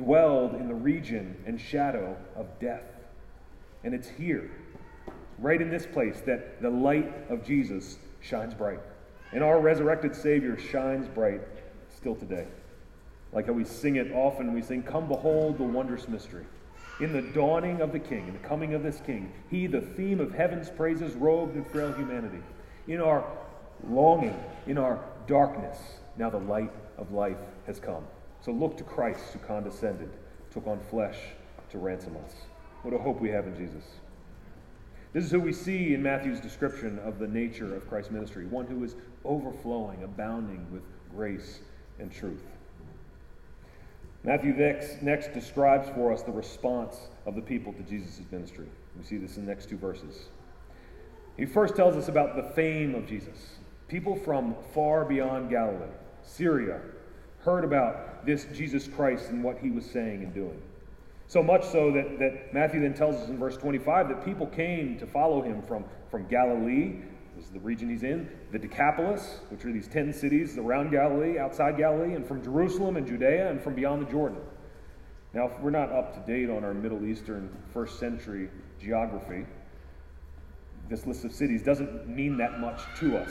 dwelled 0.00 0.54
in 0.54 0.66
the 0.66 0.74
region 0.74 1.36
and 1.46 1.60
shadow 1.60 2.16
of 2.34 2.46
death. 2.58 2.84
And 3.84 3.94
it's 3.94 4.08
here, 4.08 4.50
right 5.38 5.60
in 5.60 5.70
this 5.70 5.86
place, 5.86 6.22
that 6.22 6.62
the 6.62 6.70
light 6.70 7.12
of 7.28 7.44
Jesus 7.44 7.98
shines 8.20 8.54
bright. 8.54 8.80
And 9.32 9.44
our 9.44 9.60
resurrected 9.60 10.16
Savior 10.16 10.58
shines 10.58 11.06
bright 11.06 11.42
still 11.94 12.14
today. 12.14 12.46
Like 13.32 13.46
how 13.46 13.52
we 13.52 13.64
sing 13.64 13.96
it 13.96 14.10
often, 14.12 14.54
we 14.54 14.62
sing, 14.62 14.82
Come 14.82 15.06
behold 15.06 15.58
the 15.58 15.64
wondrous 15.64 16.08
mystery. 16.08 16.46
In 17.00 17.12
the 17.12 17.22
dawning 17.22 17.80
of 17.80 17.92
the 17.92 17.98
King, 17.98 18.26
in 18.26 18.32
the 18.32 18.48
coming 18.48 18.74
of 18.74 18.82
this 18.82 19.00
King, 19.04 19.32
He, 19.50 19.66
the 19.66 19.80
theme 19.80 20.20
of 20.20 20.32
heaven's 20.32 20.70
praises, 20.70 21.14
robed 21.14 21.56
in 21.56 21.64
frail 21.64 21.92
humanity. 21.92 22.42
In 22.88 23.00
our 23.00 23.24
longing, 23.86 24.38
in 24.66 24.78
our 24.78 24.98
darkness, 25.26 25.78
now 26.16 26.30
the 26.30 26.38
light 26.38 26.72
of 26.98 27.12
life 27.12 27.38
has 27.66 27.78
come. 27.78 28.04
So 28.44 28.52
look 28.52 28.76
to 28.78 28.84
Christ 28.84 29.20
who 29.32 29.38
condescended, 29.40 30.10
took 30.50 30.66
on 30.66 30.80
flesh 30.80 31.16
to 31.70 31.78
ransom 31.78 32.16
us. 32.24 32.34
What 32.82 32.94
a 32.94 32.98
hope 32.98 33.20
we 33.20 33.28
have 33.30 33.46
in 33.46 33.56
Jesus. 33.56 33.84
This 35.12 35.24
is 35.24 35.30
who 35.30 35.40
we 35.40 35.52
see 35.52 35.94
in 35.94 36.02
Matthew's 36.02 36.40
description 36.40 36.98
of 37.00 37.18
the 37.18 37.26
nature 37.26 37.74
of 37.74 37.88
Christ's 37.88 38.12
ministry 38.12 38.46
one 38.46 38.66
who 38.66 38.82
is 38.84 38.94
overflowing, 39.24 40.02
abounding 40.04 40.66
with 40.72 40.82
grace 41.14 41.60
and 41.98 42.10
truth. 42.10 42.44
Matthew 44.22 44.52
next, 44.52 45.32
describes 45.32 45.88
for 45.90 46.12
us 46.12 46.22
the 46.22 46.32
response 46.32 47.08
of 47.26 47.34
the 47.34 47.40
people 47.40 47.72
to 47.72 47.82
Jesus' 47.82 48.20
ministry. 48.30 48.66
We 48.96 49.04
see 49.04 49.16
this 49.16 49.36
in 49.36 49.46
the 49.46 49.50
next 49.50 49.68
two 49.68 49.78
verses. 49.78 50.28
He 51.36 51.46
first 51.46 51.74
tells 51.74 51.96
us 51.96 52.08
about 52.08 52.36
the 52.36 52.54
fame 52.54 52.94
of 52.94 53.06
Jesus. 53.06 53.56
People 53.88 54.14
from 54.14 54.54
far 54.74 55.04
beyond 55.04 55.48
Galilee, 55.48 55.90
Syria, 56.22 56.80
heard 57.38 57.64
about 57.64 58.09
this 58.24 58.46
Jesus 58.54 58.88
Christ 58.88 59.30
and 59.30 59.42
what 59.42 59.58
he 59.58 59.70
was 59.70 59.84
saying 59.84 60.22
and 60.22 60.34
doing. 60.34 60.60
So 61.26 61.42
much 61.42 61.64
so 61.64 61.92
that, 61.92 62.18
that 62.18 62.52
Matthew 62.52 62.80
then 62.80 62.92
tells 62.92 63.14
us 63.14 63.28
in 63.28 63.38
verse 63.38 63.56
25 63.56 64.08
that 64.08 64.24
people 64.24 64.46
came 64.48 64.98
to 64.98 65.06
follow 65.06 65.42
him 65.42 65.62
from, 65.62 65.84
from 66.10 66.26
Galilee, 66.26 66.96
this 67.36 67.44
is 67.44 67.52
the 67.52 67.60
region 67.60 67.88
he's 67.88 68.02
in, 68.02 68.28
the 68.50 68.58
Decapolis, 68.58 69.38
which 69.48 69.64
are 69.64 69.72
these 69.72 69.86
10 69.86 70.12
cities 70.12 70.58
around 70.58 70.90
Galilee, 70.90 71.38
outside 71.38 71.76
Galilee, 71.76 72.14
and 72.14 72.26
from 72.26 72.42
Jerusalem 72.42 72.96
and 72.96 73.06
Judea 73.06 73.48
and 73.48 73.62
from 73.62 73.74
beyond 73.74 74.04
the 74.04 74.10
Jordan. 74.10 74.40
Now, 75.32 75.46
if 75.46 75.60
we're 75.60 75.70
not 75.70 75.92
up 75.92 76.12
to 76.14 76.32
date 76.32 76.50
on 76.50 76.64
our 76.64 76.74
Middle 76.74 77.06
Eastern 77.06 77.48
first 77.72 78.00
century 78.00 78.50
geography, 78.80 79.46
this 80.88 81.06
list 81.06 81.24
of 81.24 81.32
cities 81.32 81.62
doesn't 81.62 82.08
mean 82.08 82.36
that 82.38 82.58
much 82.58 82.80
to 82.98 83.16
us. 83.16 83.30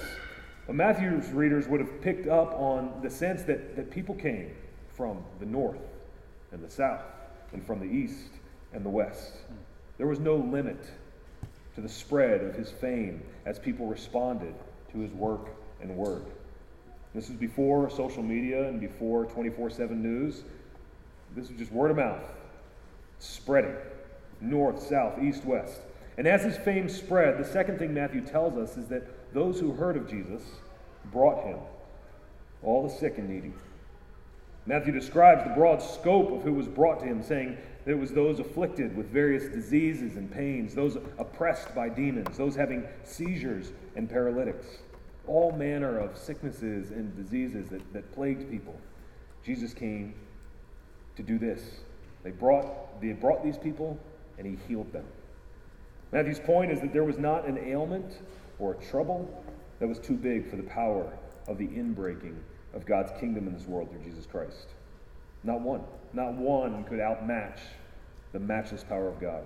But 0.65 0.75
Matthew's 0.75 1.29
readers 1.31 1.67
would 1.67 1.81
have 1.81 2.01
picked 2.01 2.27
up 2.27 2.53
on 2.53 3.01
the 3.03 3.09
sense 3.09 3.43
that, 3.43 3.75
that 3.75 3.91
people 3.91 4.15
came 4.15 4.55
from 4.99 5.23
the 5.39 5.45
north 5.45 5.79
and 6.51 6.61
the 6.61 6.69
south 6.69 7.05
and 7.53 7.65
from 7.65 7.79
the 7.79 7.85
east 7.85 8.33
and 8.73 8.83
the 8.83 8.89
west. 8.89 9.37
There 9.97 10.07
was 10.07 10.19
no 10.19 10.35
limit 10.35 10.83
to 11.75 11.79
the 11.79 11.87
spread 11.87 12.43
of 12.43 12.53
his 12.53 12.69
fame 12.69 13.23
as 13.45 13.57
people 13.57 13.87
responded 13.87 14.53
to 14.91 14.99
his 14.99 15.13
work 15.13 15.51
and 15.81 15.95
word. 15.95 16.25
This 17.15 17.29
was 17.29 17.37
before 17.37 17.89
social 17.89 18.21
media 18.21 18.67
and 18.67 18.81
before 18.81 19.23
24 19.27 19.69
7 19.69 20.03
news. 20.03 20.43
This 21.33 21.47
was 21.47 21.57
just 21.57 21.71
word 21.71 21.91
of 21.91 21.97
mouth, 21.97 22.25
spreading 23.19 23.75
north, 24.41 24.85
south, 24.85 25.17
east, 25.23 25.45
west. 25.45 25.79
And 26.17 26.27
as 26.27 26.43
his 26.43 26.57
fame 26.57 26.89
spread, 26.89 27.37
the 27.37 27.49
second 27.49 27.79
thing 27.79 27.93
Matthew 27.93 28.19
tells 28.19 28.57
us 28.57 28.75
is 28.75 28.89
that 28.89 29.33
those 29.33 29.61
who 29.61 29.71
heard 29.71 29.95
of 29.95 30.09
Jesus 30.09 30.41
brought 31.05 31.45
him, 31.45 31.59
all 32.61 32.85
the 32.85 32.93
sick 32.93 33.17
and 33.17 33.29
needy. 33.29 33.53
Matthew 34.65 34.91
describes 34.91 35.43
the 35.43 35.49
broad 35.51 35.81
scope 35.81 36.31
of 36.31 36.43
who 36.43 36.53
was 36.53 36.67
brought 36.67 36.99
to 36.99 37.05
him, 37.05 37.23
saying 37.23 37.57
that 37.85 37.91
it 37.91 37.97
was 37.97 38.11
those 38.11 38.39
afflicted 38.39 38.95
with 38.95 39.09
various 39.09 39.45
diseases 39.45 40.15
and 40.15 40.31
pains, 40.31 40.75
those 40.75 40.97
oppressed 41.17 41.73
by 41.73 41.89
demons, 41.89 42.37
those 42.37 42.55
having 42.55 42.83
seizures 43.03 43.71
and 43.95 44.09
paralytics, 44.09 44.67
all 45.27 45.51
manner 45.51 45.97
of 45.97 46.17
sicknesses 46.17 46.91
and 46.91 47.15
diseases 47.15 47.69
that, 47.69 47.81
that 47.93 48.11
plagued 48.13 48.49
people. 48.49 48.79
Jesus 49.43 49.73
came 49.73 50.13
to 51.15 51.23
do 51.23 51.39
this. 51.39 51.81
They 52.23 52.31
brought, 52.31 53.01
they 53.01 53.13
brought 53.13 53.43
these 53.43 53.57
people 53.57 53.97
and 54.37 54.45
he 54.45 54.57
healed 54.67 54.91
them. 54.91 55.05
Matthew's 56.11 56.39
point 56.39 56.71
is 56.71 56.81
that 56.81 56.91
there 56.93 57.03
was 57.03 57.17
not 57.17 57.45
an 57.45 57.57
ailment 57.57 58.19
or 58.57 58.73
a 58.73 58.85
trouble 58.85 59.43
that 59.79 59.87
was 59.87 59.99
too 59.99 60.15
big 60.15 60.49
for 60.49 60.57
the 60.57 60.63
power 60.63 61.11
of 61.47 61.57
the 61.57 61.67
inbreaking 61.67 62.35
of 62.73 62.85
God's 62.85 63.11
kingdom 63.19 63.47
in 63.47 63.53
this 63.53 63.65
world 63.65 63.89
through 63.89 64.03
Jesus 64.03 64.25
Christ. 64.25 64.67
Not 65.43 65.61
one. 65.61 65.81
Not 66.13 66.33
one 66.33 66.83
could 66.83 66.99
outmatch 66.99 67.59
the 68.31 68.39
matchless 68.39 68.83
power 68.83 69.07
of 69.07 69.19
God. 69.19 69.43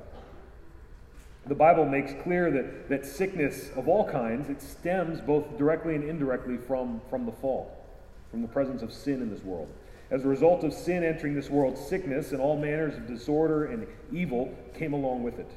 The 1.46 1.56
Bible 1.56 1.86
makes 1.86 2.14
clear 2.24 2.52
that, 2.52 2.90
that 2.90 3.06
sickness 3.06 3.70
of 3.76 3.88
all 3.88 4.10
kinds, 4.10 4.50
it 4.50 4.62
stems 4.62 5.20
both 5.20 5.58
directly 5.58 5.96
and 5.96 6.04
indirectly 6.04 6.58
from, 6.58 7.02
from 7.10 7.26
the 7.26 7.32
fall, 7.34 7.86
from 8.32 8.42
the 8.42 8.48
presence 8.48 8.82
of 8.82 8.94
sin 8.94 9.22
in 9.22 9.30
this 9.30 9.44
world. 9.44 9.68
As 10.10 10.24
a 10.24 10.28
result 10.28 10.64
of 10.64 10.74
sin 10.74 11.04
entering 11.04 11.34
this 11.34 11.50
world, 11.50 11.78
sickness 11.78 12.32
and 12.32 12.40
all 12.40 12.58
manners 12.58 12.96
of 12.96 13.08
disorder 13.08 13.66
and 13.66 13.88
evil 14.12 14.54
came 14.74 14.94
along 14.94 15.24
with 15.24 15.40
it. 15.40 15.50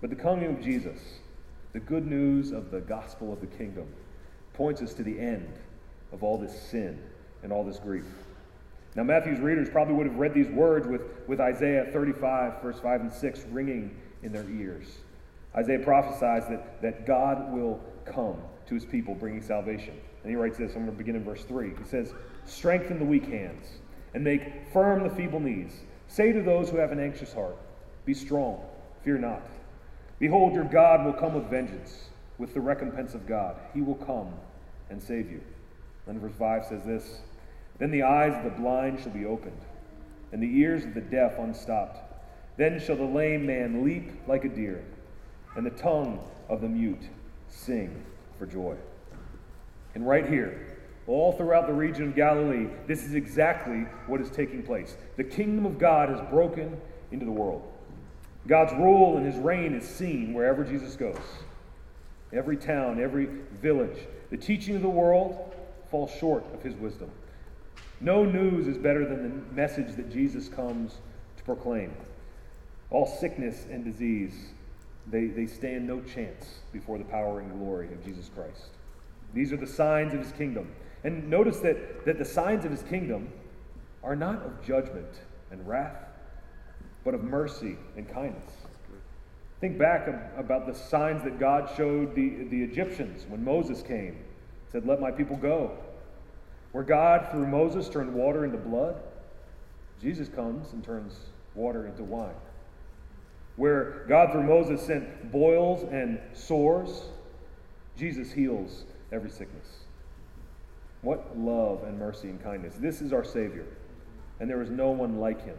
But 0.00 0.10
the 0.10 0.16
coming 0.16 0.50
of 0.50 0.60
Jesus, 0.60 0.98
the 1.72 1.80
good 1.80 2.06
news 2.06 2.50
of 2.50 2.70
the 2.70 2.80
gospel 2.80 3.32
of 3.32 3.40
the 3.40 3.46
kingdom 3.46 3.86
points 4.52 4.82
us 4.82 4.94
to 4.94 5.02
the 5.02 5.18
end 5.18 5.58
of 6.14 6.22
all 6.22 6.38
this 6.38 6.58
sin 6.58 6.98
and 7.42 7.52
all 7.52 7.64
this 7.64 7.78
grief. 7.78 8.06
Now, 8.94 9.02
Matthew's 9.02 9.40
readers 9.40 9.68
probably 9.68 9.94
would 9.94 10.06
have 10.06 10.16
read 10.16 10.32
these 10.32 10.48
words 10.48 10.86
with, 10.86 11.02
with 11.26 11.40
Isaiah 11.40 11.88
35, 11.92 12.62
verse 12.62 12.78
5 12.80 13.00
and 13.02 13.12
6, 13.12 13.44
ringing 13.50 13.94
in 14.22 14.32
their 14.32 14.48
ears. 14.48 14.86
Isaiah 15.56 15.80
prophesies 15.80 16.48
that, 16.48 16.80
that 16.80 17.06
God 17.06 17.52
will 17.52 17.80
come 18.04 18.36
to 18.66 18.74
his 18.74 18.84
people, 18.84 19.14
bringing 19.14 19.42
salvation. 19.42 19.94
And 20.22 20.30
he 20.30 20.36
writes 20.36 20.56
this, 20.56 20.70
I'm 20.74 20.84
going 20.84 20.92
to 20.92 20.96
begin 20.96 21.16
in 21.16 21.24
verse 21.24 21.44
3. 21.44 21.72
He 21.76 21.84
says, 21.84 22.14
Strengthen 22.46 22.98
the 22.98 23.04
weak 23.04 23.26
hands 23.26 23.66
and 24.14 24.22
make 24.22 24.68
firm 24.72 25.02
the 25.02 25.14
feeble 25.14 25.40
knees. 25.40 25.72
Say 26.08 26.32
to 26.32 26.42
those 26.42 26.70
who 26.70 26.76
have 26.76 26.92
an 26.92 27.00
anxious 27.00 27.32
heart, 27.32 27.56
Be 28.06 28.14
strong, 28.14 28.60
fear 29.02 29.18
not. 29.18 29.42
Behold, 30.20 30.54
your 30.54 30.64
God 30.64 31.04
will 31.04 31.12
come 31.12 31.34
with 31.34 31.50
vengeance, 31.50 32.10
with 32.38 32.54
the 32.54 32.60
recompense 32.60 33.14
of 33.14 33.26
God. 33.26 33.56
He 33.74 33.82
will 33.82 33.96
come 33.96 34.32
and 34.88 35.02
save 35.02 35.30
you. 35.30 35.40
Then 36.06 36.20
verse 36.20 36.34
5 36.38 36.66
says 36.66 36.84
this 36.84 37.20
Then 37.78 37.90
the 37.90 38.02
eyes 38.02 38.34
of 38.36 38.44
the 38.44 38.58
blind 38.60 39.00
shall 39.00 39.12
be 39.12 39.24
opened, 39.24 39.60
and 40.32 40.42
the 40.42 40.58
ears 40.60 40.84
of 40.84 40.94
the 40.94 41.00
deaf 41.00 41.38
unstopped. 41.38 41.98
Then 42.56 42.78
shall 42.78 42.96
the 42.96 43.04
lame 43.04 43.46
man 43.46 43.84
leap 43.84 44.12
like 44.28 44.44
a 44.44 44.48
deer, 44.48 44.84
and 45.56 45.66
the 45.66 45.70
tongue 45.70 46.20
of 46.48 46.60
the 46.60 46.68
mute 46.68 47.08
sing 47.48 48.04
for 48.38 48.46
joy. 48.46 48.76
And 49.94 50.06
right 50.06 50.28
here, 50.28 50.78
all 51.06 51.32
throughout 51.32 51.66
the 51.66 51.72
region 51.72 52.08
of 52.08 52.16
Galilee, 52.16 52.68
this 52.86 53.04
is 53.04 53.14
exactly 53.14 53.86
what 54.06 54.20
is 54.20 54.30
taking 54.30 54.62
place. 54.62 54.96
The 55.16 55.24
kingdom 55.24 55.66
of 55.66 55.78
God 55.78 56.08
has 56.08 56.20
broken 56.30 56.80
into 57.12 57.24
the 57.24 57.32
world. 57.32 57.62
God's 58.46 58.72
rule 58.74 59.16
and 59.16 59.26
his 59.26 59.36
reign 59.36 59.74
is 59.74 59.86
seen 59.86 60.34
wherever 60.34 60.64
Jesus 60.64 60.96
goes. 60.96 61.18
Every 62.32 62.56
town, 62.56 63.00
every 63.00 63.28
village. 63.60 63.98
The 64.30 64.36
teaching 64.36 64.76
of 64.76 64.82
the 64.82 64.88
world 64.88 65.53
falls 65.94 66.10
short 66.18 66.44
of 66.52 66.60
his 66.60 66.74
wisdom. 66.74 67.08
No 68.00 68.24
news 68.24 68.66
is 68.66 68.76
better 68.76 69.08
than 69.08 69.22
the 69.22 69.54
message 69.54 69.94
that 69.94 70.12
Jesus 70.12 70.48
comes 70.48 70.96
to 71.36 71.44
proclaim. 71.44 71.94
All 72.90 73.06
sickness 73.06 73.66
and 73.70 73.84
disease, 73.84 74.34
they, 75.06 75.26
they 75.26 75.46
stand 75.46 75.86
no 75.86 76.00
chance 76.00 76.58
before 76.72 76.98
the 76.98 77.04
power 77.04 77.38
and 77.38 77.52
glory 77.60 77.92
of 77.92 78.04
Jesus 78.04 78.28
Christ. 78.34 78.70
These 79.34 79.52
are 79.52 79.56
the 79.56 79.68
signs 79.68 80.12
of 80.14 80.18
his 80.18 80.32
kingdom. 80.32 80.72
And 81.04 81.30
notice 81.30 81.60
that, 81.60 82.04
that 82.06 82.18
the 82.18 82.24
signs 82.24 82.64
of 82.64 82.72
his 82.72 82.82
kingdom 82.82 83.28
are 84.02 84.16
not 84.16 84.42
of 84.42 84.64
judgment 84.66 85.20
and 85.52 85.64
wrath, 85.64 86.08
but 87.04 87.14
of 87.14 87.22
mercy 87.22 87.76
and 87.96 88.12
kindness. 88.12 88.50
Think 89.60 89.78
back 89.78 90.08
about 90.36 90.66
the 90.66 90.74
signs 90.74 91.22
that 91.22 91.38
God 91.38 91.70
showed 91.76 92.16
the, 92.16 92.48
the 92.50 92.64
Egyptians 92.64 93.26
when 93.28 93.44
Moses 93.44 93.80
came, 93.80 94.16
said, 94.72 94.84
Let 94.88 95.00
my 95.00 95.12
people 95.12 95.36
go. 95.36 95.78
Where 96.74 96.82
God, 96.82 97.28
through 97.30 97.46
Moses, 97.46 97.88
turned 97.88 98.12
water 98.12 98.44
into 98.44 98.56
blood, 98.56 98.96
Jesus 100.02 100.28
comes 100.28 100.72
and 100.72 100.82
turns 100.82 101.14
water 101.54 101.86
into 101.86 102.02
wine. 102.02 102.34
Where 103.54 104.04
God, 104.08 104.32
through 104.32 104.42
Moses, 104.42 104.84
sent 104.84 105.30
boils 105.30 105.84
and 105.92 106.18
sores, 106.32 107.04
Jesus 107.96 108.32
heals 108.32 108.86
every 109.12 109.30
sickness. 109.30 109.84
What 111.02 111.38
love 111.38 111.84
and 111.84 111.96
mercy 111.96 112.28
and 112.28 112.42
kindness. 112.42 112.74
This 112.80 113.00
is 113.00 113.12
our 113.12 113.22
Savior. 113.22 113.66
And 114.40 114.50
there 114.50 114.60
is 114.60 114.70
no 114.70 114.90
one 114.90 115.20
like 115.20 115.44
him 115.44 115.58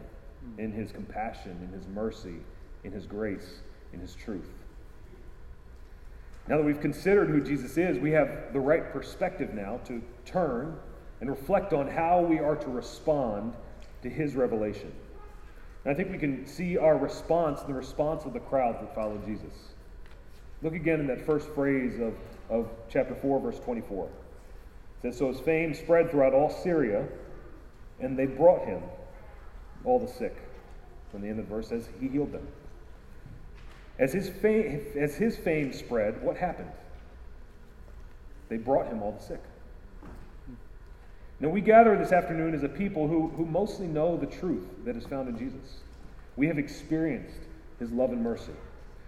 in 0.58 0.74
his 0.74 0.92
compassion, 0.92 1.58
in 1.64 1.70
his 1.70 1.88
mercy, 1.88 2.40
in 2.84 2.92
his 2.92 3.06
grace, 3.06 3.62
in 3.94 4.02
his 4.02 4.16
truth. 4.16 4.52
Now 6.50 6.58
that 6.58 6.66
we've 6.66 6.82
considered 6.82 7.30
who 7.30 7.40
Jesus 7.40 7.78
is, 7.78 7.98
we 8.00 8.12
have 8.12 8.52
the 8.52 8.60
right 8.60 8.92
perspective 8.92 9.54
now 9.54 9.80
to 9.86 10.02
turn 10.26 10.78
and 11.22 11.30
reflect 11.30 11.74
on 11.74 11.88
how 11.88 12.22
we 12.22 12.40
are 12.40 12.56
to 12.56 12.70
respond 12.70 13.54
to 14.02 14.10
his 14.10 14.36
revelation. 14.36 14.92
And 15.84 15.94
I 15.94 15.96
think 15.96 16.12
we 16.12 16.18
can 16.18 16.46
see 16.46 16.78
our 16.78 16.98
response, 16.98 17.62
the 17.62 17.74
response 17.74 18.26
of 18.26 18.34
the 18.34 18.40
crowds 18.40 18.80
that 18.82 18.94
followed 18.94 19.26
Jesus. 19.26 19.54
Look 20.62 20.74
again 20.74 21.00
in 21.00 21.08
that 21.08 21.26
first 21.26 21.48
phrase 21.50 22.00
of, 22.00 22.14
of 22.50 22.70
chapter 22.90 23.16
4, 23.16 23.40
verse 23.40 23.60
24. 23.60 24.06
It 24.06 24.12
says, 25.02 25.18
So 25.18 25.28
his 25.28 25.40
fame 25.40 25.74
spread 25.74 26.10
throughout 26.10 26.34
all 26.34 26.50
Syria, 26.50 27.08
and 28.00 28.18
they 28.18 28.26
brought 28.26 28.66
him 28.66 28.82
all 29.84 30.00
the 30.00 30.12
sick. 30.12 30.36
When 31.12 31.22
the 31.22 31.30
end 31.30 31.40
of 31.40 31.48
the 31.48 31.56
verse 31.56 31.70
says, 31.70 31.88
He 32.00 32.08
healed 32.08 32.32
them. 32.32 32.48
As 33.98 34.12
his 34.12 34.28
fame, 34.28 34.82
as 34.98 35.16
his 35.16 35.38
fame 35.38 35.72
spread, 35.72 36.22
what 36.22 36.36
happened? 36.36 36.72
They 38.50 38.58
brought 38.58 38.88
him 38.88 39.02
all 39.02 39.14
the 39.14 39.24
sick. 39.24 39.42
Now, 41.40 41.50
we 41.50 41.62
gather 41.62 41.98
this 41.98 42.12
afternoon 42.12 42.54
as 42.54 42.64
a 42.64 42.70
people 42.70 43.08
who, 43.08 43.28
who 43.30 43.46
mostly 43.46 43.88
know 43.88 44.18
the 44.18 44.26
truth 44.26 44.66
that 44.86 44.96
is 44.96 45.06
found 45.06 45.28
in 45.28 45.38
Jesus. 45.38 45.80
We 46.38 46.48
have 46.48 46.58
experienced 46.58 47.40
his 47.80 47.92
love 47.92 48.12
and 48.12 48.24
mercy. 48.24 48.54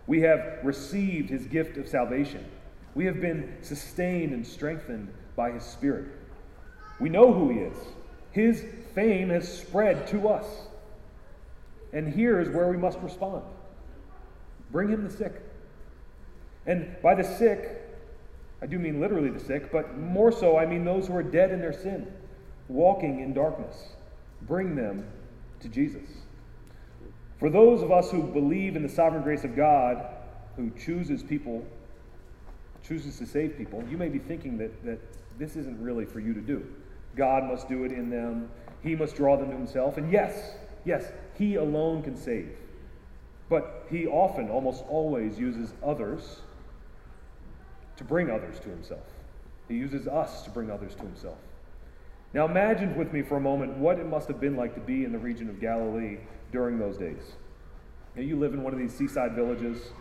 We 0.07 0.21
have 0.21 0.59
received 0.63 1.29
his 1.29 1.45
gift 1.45 1.77
of 1.77 1.87
salvation. 1.87 2.45
We 2.95 3.05
have 3.05 3.21
been 3.21 3.57
sustained 3.61 4.33
and 4.33 4.45
strengthened 4.45 5.13
by 5.35 5.51
his 5.51 5.63
Spirit. 5.63 6.07
We 6.99 7.09
know 7.09 7.31
who 7.31 7.49
he 7.49 7.59
is. 7.59 7.77
His 8.31 8.65
fame 8.93 9.29
has 9.29 9.51
spread 9.51 10.07
to 10.07 10.29
us. 10.29 10.45
And 11.93 12.13
here 12.13 12.39
is 12.39 12.49
where 12.49 12.67
we 12.67 12.77
must 12.77 12.99
respond 12.99 13.43
bring 14.71 14.89
him 14.89 15.03
the 15.03 15.09
sick. 15.09 15.41
And 16.65 16.95
by 17.01 17.15
the 17.15 17.23
sick, 17.23 17.76
I 18.61 18.65
do 18.65 18.79
mean 18.79 18.99
literally 18.99 19.29
the 19.29 19.39
sick, 19.39 19.71
but 19.71 19.97
more 19.97 20.31
so, 20.31 20.57
I 20.57 20.65
mean 20.65 20.83
those 20.83 21.07
who 21.07 21.15
are 21.15 21.23
dead 21.23 21.51
in 21.51 21.59
their 21.59 21.73
sin, 21.73 22.11
walking 22.67 23.19
in 23.19 23.33
darkness. 23.33 23.89
Bring 24.41 24.75
them 24.75 25.05
to 25.59 25.69
Jesus. 25.69 26.09
For 27.39 27.49
those 27.49 27.83
of 27.83 27.91
us 27.91 28.09
who 28.09 28.23
believe 28.23 28.75
in 28.75 28.81
the 28.81 28.89
sovereign 28.89 29.23
grace 29.23 29.43
of 29.43 29.55
God, 29.55 30.03
who 30.55 30.71
chooses 30.71 31.21
people, 31.21 31.63
chooses 32.83 33.17
to 33.19 33.27
save 33.27 33.57
people, 33.57 33.83
you 33.89 33.97
may 33.97 34.09
be 34.09 34.17
thinking 34.17 34.57
that, 34.57 34.83
that 34.85 34.99
this 35.37 35.55
isn't 35.55 35.79
really 35.81 36.05
for 36.05 36.19
you 36.19 36.33
to 36.33 36.41
do. 36.41 36.65
God 37.15 37.43
must 37.43 37.69
do 37.69 37.83
it 37.83 37.91
in 37.91 38.09
them, 38.09 38.49
He 38.81 38.95
must 38.95 39.15
draw 39.15 39.37
them 39.37 39.51
to 39.51 39.55
Himself. 39.55 39.97
And 39.97 40.11
yes, 40.11 40.55
yes, 40.83 41.11
He 41.37 41.55
alone 41.55 42.01
can 42.01 42.17
save. 42.17 42.57
But 43.49 43.85
He 43.89 44.07
often, 44.07 44.49
almost 44.49 44.83
always, 44.89 45.37
uses 45.37 45.73
others 45.83 46.41
to 47.97 48.03
bring 48.03 48.29
others 48.29 48.59
to 48.61 48.69
Himself. 48.69 49.05
He 49.67 49.75
uses 49.75 50.07
us 50.07 50.43
to 50.43 50.49
bring 50.49 50.71
others 50.71 50.95
to 50.95 51.01
Himself. 51.01 51.37
Now 52.33 52.45
imagine 52.45 52.95
with 52.95 53.13
me 53.13 53.21
for 53.21 53.37
a 53.37 53.41
moment 53.41 53.77
what 53.77 53.99
it 53.99 54.05
must 54.05 54.27
have 54.27 54.39
been 54.39 54.55
like 54.55 54.73
to 54.75 54.81
be 54.81 55.03
in 55.03 55.11
the 55.11 55.19
region 55.19 55.49
of 55.49 55.59
Galilee 55.59 56.17
during 56.51 56.79
those 56.79 56.97
days. 56.97 57.33
Now, 58.15 58.23
you 58.23 58.35
live 58.35 58.53
in 58.53 58.63
one 58.63 58.73
of 58.73 58.79
these 58.79 58.93
seaside 58.93 59.33
villages 59.33 59.91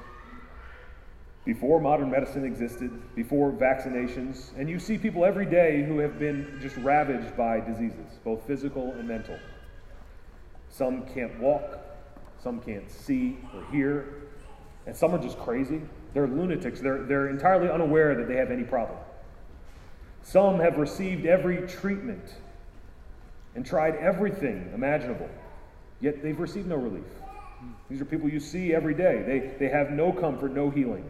before 1.45 1.81
modern 1.81 2.11
medicine 2.11 2.45
existed, 2.45 2.91
before 3.15 3.53
vaccinations, 3.53 4.57
and 4.59 4.69
you 4.69 4.79
see 4.79 4.99
people 4.99 5.25
every 5.25 5.47
day 5.47 5.85
who 5.85 5.99
have 5.99 6.19
been 6.19 6.59
just 6.61 6.77
ravaged 6.79 7.37
by 7.37 7.61
diseases, 7.61 8.19
both 8.25 8.45
physical 8.47 8.93
and 8.93 9.07
mental. 9.07 9.39
Some 10.71 11.07
can't 11.07 11.39
walk, 11.39 11.79
some 12.43 12.61
can't 12.61 12.91
see 12.91 13.39
or 13.55 13.65
hear, 13.71 14.23
and 14.87 14.97
some 14.97 15.15
are 15.15 15.19
just 15.19 15.39
crazy. 15.39 15.81
They're 16.17 16.27
lunatics. 16.27 16.81
They're, 16.81 17.03
they're 17.03 17.29
entirely 17.29 17.69
unaware 17.69 18.15
that 18.15 18.27
they 18.27 18.37
have 18.37 18.51
any 18.51 18.63
problem. 18.63 18.97
Some 20.23 20.59
have 20.61 20.79
received 20.79 21.27
every 21.27 21.69
treatment 21.69 22.37
and 23.55 23.67
tried 23.67 23.97
everything 23.97 24.71
imaginable, 24.75 25.29
yet 26.01 26.23
they've 26.23 26.41
received 26.41 26.69
no 26.69 26.77
relief. 26.77 27.05
These 27.91 28.01
are 28.01 28.07
people 28.07 28.31
you 28.31 28.41
see 28.41 28.73
every 28.73 28.95
day. 28.95 29.25
They, 29.27 29.67
they 29.67 29.71
have 29.71 29.91
no 29.91 30.11
comfort, 30.11 30.55
no 30.55 30.71
healing. 30.71 31.07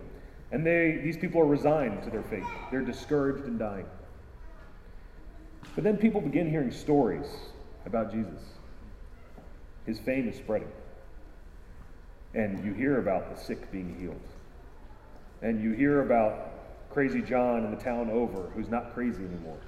And 0.50 0.66
they, 0.66 1.00
these 1.04 1.16
people 1.16 1.40
are 1.40 1.46
resigned 1.46 2.02
to 2.02 2.10
their 2.10 2.24
fate. 2.24 2.42
They're 2.72 2.80
discouraged 2.80 3.44
and 3.44 3.60
dying. 3.60 3.86
But 5.76 5.84
then 5.84 5.98
people 5.98 6.20
begin 6.20 6.50
hearing 6.50 6.72
stories 6.72 7.28
about 7.84 8.10
Jesus. 8.10 8.42
His 9.86 10.00
fame 10.00 10.28
is 10.28 10.34
spreading. 10.36 10.72
And 12.34 12.64
you 12.64 12.72
hear 12.72 12.98
about 12.98 13.32
the 13.32 13.40
sick 13.40 13.70
being 13.70 13.96
healed. 14.00 14.20
And 15.42 15.62
you 15.62 15.72
hear 15.72 16.02
about 16.02 16.90
crazy 16.90 17.22
John 17.22 17.64
in 17.64 17.70
the 17.70 17.82
town 17.82 18.10
over 18.10 18.50
who's 18.54 18.68
not 18.68 18.94
crazy 18.94 19.24
anymore. 19.24 19.58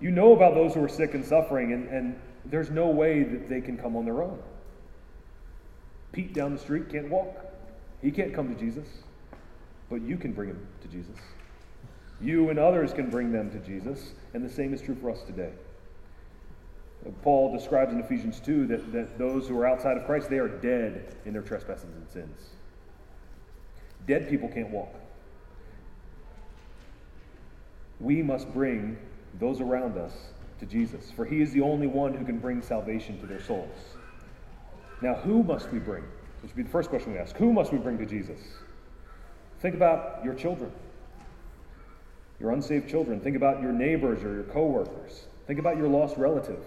You 0.00 0.10
know 0.10 0.32
about 0.32 0.54
those 0.54 0.74
who 0.74 0.84
are 0.84 0.88
sick 0.88 1.14
and 1.14 1.24
suffering, 1.24 1.72
and, 1.72 1.88
and 1.88 2.20
there's 2.44 2.70
no 2.70 2.88
way 2.88 3.22
that 3.22 3.48
they 3.48 3.60
can 3.60 3.78
come 3.78 3.96
on 3.96 4.04
their 4.04 4.22
own. 4.22 4.38
Pete 6.12 6.34
down 6.34 6.52
the 6.52 6.58
street 6.58 6.90
can't 6.90 7.08
walk, 7.08 7.46
he 8.02 8.10
can't 8.10 8.34
come 8.34 8.52
to 8.52 8.60
Jesus 8.60 8.86
but 9.92 10.00
you 10.00 10.16
can 10.16 10.32
bring 10.32 10.48
him 10.48 10.66
to 10.80 10.88
Jesus. 10.88 11.16
You 12.18 12.48
and 12.48 12.58
others 12.58 12.94
can 12.94 13.10
bring 13.10 13.30
them 13.30 13.50
to 13.50 13.58
Jesus, 13.58 14.14
and 14.32 14.42
the 14.42 14.48
same 14.48 14.72
is 14.72 14.80
true 14.80 14.94
for 14.94 15.10
us 15.10 15.22
today. 15.22 15.52
Paul 17.22 17.52
describes 17.54 17.92
in 17.92 18.00
Ephesians 18.00 18.40
2 18.40 18.66
that, 18.68 18.92
that 18.92 19.18
those 19.18 19.48
who 19.48 19.58
are 19.58 19.66
outside 19.66 19.98
of 19.98 20.06
Christ, 20.06 20.30
they 20.30 20.38
are 20.38 20.48
dead 20.48 21.14
in 21.26 21.34
their 21.34 21.42
trespasses 21.42 21.90
and 21.94 22.08
sins. 22.08 22.50
Dead 24.06 24.28
people 24.28 24.48
can't 24.48 24.70
walk. 24.70 24.94
We 28.00 28.22
must 28.22 28.52
bring 28.52 28.98
those 29.38 29.60
around 29.60 29.96
us 29.96 30.12
to 30.60 30.66
Jesus, 30.66 31.10
for 31.14 31.24
he 31.24 31.40
is 31.40 31.52
the 31.52 31.60
only 31.60 31.86
one 31.86 32.14
who 32.14 32.24
can 32.24 32.38
bring 32.38 32.62
salvation 32.62 33.18
to 33.20 33.26
their 33.26 33.40
souls. 33.40 33.96
Now, 35.00 35.14
who 35.14 35.42
must 35.42 35.70
we 35.70 35.78
bring? 35.78 36.04
This 36.40 36.50
should 36.50 36.56
be 36.56 36.62
the 36.62 36.70
first 36.70 36.90
question 36.90 37.12
we 37.12 37.18
ask. 37.18 37.36
Who 37.36 37.52
must 37.52 37.72
we 37.72 37.78
bring 37.78 37.98
to 37.98 38.06
Jesus? 38.06 38.40
Think 39.60 39.74
about 39.74 40.24
your 40.24 40.34
children, 40.34 40.72
your 42.40 42.50
unsaved 42.50 42.88
children. 42.88 43.20
Think 43.20 43.36
about 43.36 43.62
your 43.62 43.72
neighbors 43.72 44.24
or 44.24 44.34
your 44.34 44.44
coworkers. 44.44 45.24
Think 45.46 45.58
about 45.60 45.76
your 45.76 45.88
lost 45.88 46.16
relative. 46.16 46.62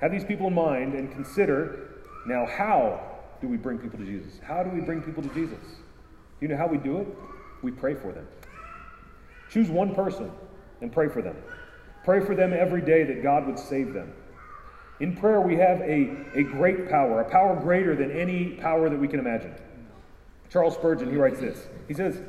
Have 0.00 0.10
these 0.10 0.24
people 0.24 0.48
in 0.48 0.54
mind 0.54 0.94
and 0.94 1.10
consider 1.12 1.90
now 2.26 2.46
how 2.46 3.00
do 3.40 3.48
we 3.48 3.56
bring 3.56 3.78
people 3.78 3.98
to 3.98 4.04
Jesus? 4.04 4.40
How 4.42 4.62
do 4.62 4.70
we 4.70 4.80
bring 4.80 5.02
people 5.02 5.22
to 5.22 5.28
Jesus? 5.30 5.58
You 6.40 6.48
know 6.48 6.56
how 6.56 6.66
we 6.66 6.78
do 6.78 6.98
it? 6.98 7.08
We 7.62 7.70
pray 7.70 7.94
for 7.94 8.12
them. 8.12 8.26
Choose 9.50 9.68
one 9.68 9.94
person 9.94 10.30
and 10.80 10.92
pray 10.92 11.08
for 11.08 11.22
them. 11.22 11.36
Pray 12.04 12.24
for 12.24 12.34
them 12.34 12.52
every 12.52 12.80
day 12.80 13.04
that 13.04 13.22
God 13.22 13.46
would 13.46 13.58
save 13.58 13.92
them. 13.92 14.12
In 15.00 15.16
prayer, 15.16 15.40
we 15.40 15.56
have 15.56 15.80
a, 15.80 16.16
a 16.34 16.42
great 16.42 16.88
power, 16.88 17.20
a 17.20 17.30
power 17.30 17.58
greater 17.60 17.94
than 17.94 18.10
any 18.10 18.50
power 18.54 18.88
that 18.88 18.98
we 18.98 19.06
can 19.06 19.20
imagine. 19.20 19.54
Charles 20.50 20.74
Spurgeon, 20.74 21.10
he 21.10 21.16
writes 21.16 21.40
this. 21.40 21.68
He 21.86 21.94
says, 21.94 22.20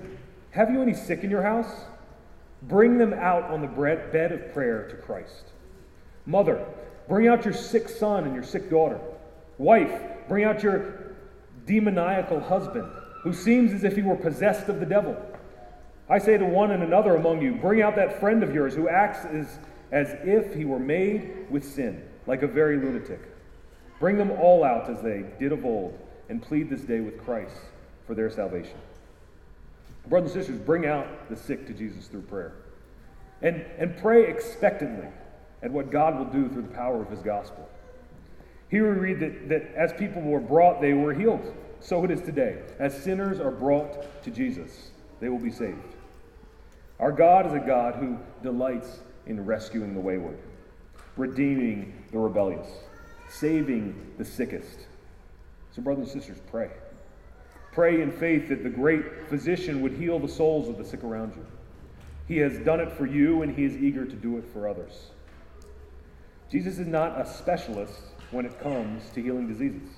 Have 0.52 0.70
you 0.70 0.82
any 0.82 0.94
sick 0.94 1.24
in 1.24 1.30
your 1.30 1.42
house? 1.42 1.72
Bring 2.64 2.98
them 2.98 3.14
out 3.14 3.44
on 3.46 3.62
the 3.62 3.68
bed 3.68 4.32
of 4.32 4.54
prayer 4.54 4.88
to 4.90 4.96
Christ. 4.98 5.46
Mother, 6.26 6.64
bring 7.08 7.28
out 7.28 7.46
your 7.46 7.54
sick 7.54 7.88
son 7.88 8.26
and 8.26 8.36
your 8.36 8.44
sick 8.44 8.70
daughter. 8.70 9.00
Wife, 9.58 9.92
bring 10.28 10.44
out 10.44 10.62
your 10.62 11.16
demoniacal 11.66 12.40
husband, 12.40 12.92
who 13.22 13.34
seems 13.34 13.74
as 13.74 13.84
if 13.84 13.96
he 13.96 14.02
were 14.02 14.16
possessed 14.16 14.70
of 14.70 14.80
the 14.80 14.86
devil. 14.86 15.18
I 16.10 16.18
say 16.18 16.38
to 16.38 16.46
one 16.46 16.72
and 16.72 16.82
another 16.82 17.16
among 17.16 17.42
you, 17.42 17.56
bring 17.56 17.82
out 17.82 17.96
that 17.96 18.20
friend 18.20 18.44
of 18.44 18.54
yours 18.54 18.74
who 18.74 18.90
acts 18.90 19.26
as, 19.26 19.60
as 19.92 20.16
if 20.24 20.56
he 20.56 20.66
were 20.66 20.80
made 20.80 21.50
with 21.50 21.64
sin 21.64 22.04
like 22.26 22.42
a 22.42 22.48
very 22.48 22.78
lunatic. 22.78 23.22
Bring 24.00 24.18
them 24.18 24.32
all 24.32 24.64
out 24.64 24.90
as 24.90 25.02
they 25.02 25.26
did 25.40 25.52
of 25.52 25.66
old, 25.66 25.98
and 26.30 26.42
plead 26.42 26.70
this 26.70 26.82
day 26.82 27.00
with 27.00 27.24
Christ 27.24 27.56
for 28.08 28.16
their 28.16 28.30
salvation. 28.30 28.78
Brothers 30.08 30.36
and 30.36 30.44
sisters, 30.44 30.60
bring 30.60 30.86
out 30.86 31.30
the 31.30 31.36
sick 31.36 31.68
to 31.68 31.74
Jesus 31.74 32.08
through 32.08 32.22
prayer. 32.22 32.54
And, 33.42 33.66
and 33.78 33.96
pray 33.98 34.28
expectantly 34.28 35.08
at 35.62 35.72
what 35.72 35.92
God 35.92 36.18
will 36.18 36.26
do 36.26 36.50
through 36.50 36.64
the 36.64 36.74
power 36.74 37.02
of 37.02 37.10
his 37.10 37.22
gospel. 37.22 37.68
Here 38.70 38.92
we 38.92 39.00
read 39.00 39.20
that, 39.20 39.50
that 39.50 39.76
as 39.76 39.94
people 39.94 40.22
were 40.22 40.40
brought, 40.40 40.82
they 40.82 40.94
were 40.94 41.14
healed. 41.14 41.54
So 41.82 42.04
it 42.04 42.12
is 42.12 42.22
today. 42.22 42.58
As 42.78 43.04
sinners 43.04 43.40
are 43.40 43.52
brought 43.52 44.24
to 44.24 44.32
Jesus, 44.32 44.92
they 45.20 45.30
will 45.30 45.40
be 45.40 45.52
saved. 45.52 45.96
Our 47.00 47.12
God 47.12 47.46
is 47.48 47.54
a 47.54 47.60
God 47.60 47.96
who 47.96 48.18
delights 48.44 49.00
in 49.26 49.46
rescuing 49.46 49.94
the 49.94 50.00
wayward 50.00 50.38
redeeming 51.20 51.94
the 52.12 52.18
rebellious, 52.18 52.68
saving 53.30 54.14
the 54.18 54.24
sickest. 54.24 54.88
So, 55.72 55.82
brothers 55.82 56.14
and 56.14 56.22
sisters, 56.22 56.42
pray. 56.50 56.72
Pray 57.74 58.02
in 58.02 58.12
faith 58.12 58.48
that 58.50 58.64
the 58.64 58.70
great 58.70 59.28
physician 59.28 59.82
would 59.82 59.92
heal 59.92 60.18
the 60.18 60.30
souls 60.30 60.70
of 60.70 60.78
the 60.78 60.86
sick 60.86 61.04
around 61.04 61.36
you. 61.36 61.46
He 62.28 62.38
has 62.38 62.58
done 62.60 62.80
it 62.80 62.92
for 62.92 63.06
you, 63.06 63.42
and 63.42 63.54
he 63.54 63.66
is 63.66 63.76
eager 63.76 64.06
to 64.06 64.16
do 64.16 64.38
it 64.38 64.46
for 64.54 64.68
others. 64.68 65.12
Jesus 66.50 66.80
is 66.80 66.88
not 66.88 67.20
a 67.20 67.26
specialist 67.26 68.02
when 68.32 68.46
it 68.46 68.60
comes 68.62 69.10
to 69.12 69.22
healing 69.22 69.48
diseases, 69.48 69.90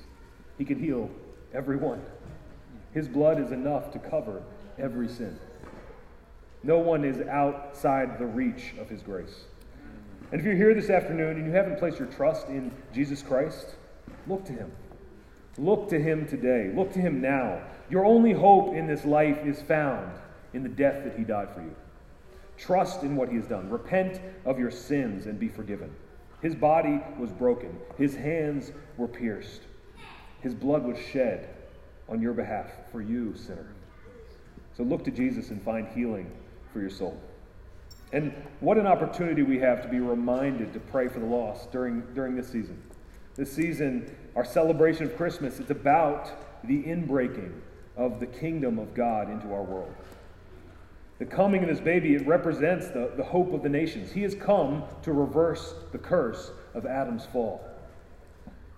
he 0.57 0.65
can 0.65 0.79
heal 0.79 1.09
everyone. 1.53 2.01
His 2.93 3.07
blood 3.07 3.39
is 3.39 3.51
enough 3.51 3.91
to 3.91 3.99
cover 3.99 4.41
every 4.77 5.07
sin. 5.07 5.39
No 6.63 6.79
one 6.79 7.03
is 7.03 7.21
outside 7.27 8.19
the 8.19 8.25
reach 8.25 8.73
of 8.79 8.89
his 8.89 9.01
grace. 9.01 9.45
And 10.31 10.39
if 10.39 10.45
you're 10.45 10.55
here 10.55 10.73
this 10.73 10.89
afternoon 10.89 11.37
and 11.37 11.45
you 11.45 11.51
haven't 11.51 11.79
placed 11.79 11.99
your 11.99 12.07
trust 12.07 12.47
in 12.47 12.71
Jesus 12.93 13.21
Christ, 13.21 13.75
look 14.27 14.45
to 14.45 14.53
him. 14.53 14.71
Look 15.57 15.89
to 15.89 15.99
him 15.99 16.27
today. 16.27 16.71
Look 16.73 16.93
to 16.93 16.99
him 16.99 17.21
now. 17.21 17.61
Your 17.89 18.05
only 18.05 18.31
hope 18.31 18.73
in 18.73 18.87
this 18.87 19.03
life 19.03 19.45
is 19.45 19.61
found 19.61 20.11
in 20.53 20.63
the 20.63 20.69
death 20.69 21.03
that 21.03 21.17
he 21.17 21.23
died 21.23 21.53
for 21.53 21.61
you. 21.61 21.75
Trust 22.57 23.03
in 23.03 23.15
what 23.15 23.29
he 23.29 23.35
has 23.35 23.47
done. 23.47 23.69
Repent 23.69 24.21
of 24.45 24.59
your 24.59 24.71
sins 24.71 25.25
and 25.25 25.39
be 25.39 25.49
forgiven. 25.49 25.93
His 26.41 26.55
body 26.55 27.01
was 27.19 27.31
broken, 27.31 27.77
his 27.97 28.15
hands 28.15 28.71
were 28.97 29.07
pierced, 29.07 29.61
his 30.41 30.53
blood 30.53 30.83
was 30.83 30.97
shed 30.97 31.49
on 32.09 32.21
your 32.21 32.33
behalf 32.33 32.67
for 32.91 33.01
you, 33.01 33.35
sinner. 33.35 33.67
So 34.75 34.83
look 34.83 35.03
to 35.05 35.11
Jesus 35.11 35.49
and 35.49 35.61
find 35.61 35.87
healing 35.89 36.31
for 36.73 36.79
your 36.81 36.89
soul. 36.89 37.19
And 38.13 38.33
what 38.59 38.77
an 38.77 38.87
opportunity 38.87 39.43
we 39.43 39.59
have 39.59 39.81
to 39.83 39.87
be 39.87 39.99
reminded 39.99 40.73
to 40.73 40.79
pray 40.79 41.07
for 41.07 41.19
the 41.19 41.25
lost 41.25 41.71
during, 41.71 42.01
during 42.13 42.35
this 42.35 42.47
season. 42.49 42.81
This 43.35 43.51
season, 43.51 44.13
our 44.35 44.43
celebration 44.43 45.05
of 45.05 45.15
Christmas, 45.15 45.59
it's 45.59 45.71
about 45.71 46.29
the 46.65 46.83
inbreaking 46.83 47.53
of 47.95 48.19
the 48.19 48.25
kingdom 48.25 48.79
of 48.79 48.93
God 48.93 49.29
into 49.29 49.53
our 49.53 49.63
world. 49.63 49.93
The 51.19 51.25
coming 51.25 51.61
of 51.61 51.69
this 51.69 51.79
baby, 51.79 52.15
it 52.15 52.25
represents 52.25 52.87
the, 52.87 53.11
the 53.15 53.23
hope 53.23 53.53
of 53.53 53.63
the 53.63 53.69
nations. 53.69 54.11
He 54.11 54.23
has 54.23 54.35
come 54.35 54.83
to 55.03 55.13
reverse 55.13 55.75
the 55.91 55.99
curse 55.99 56.51
of 56.73 56.85
Adam's 56.85 57.25
fall. 57.25 57.63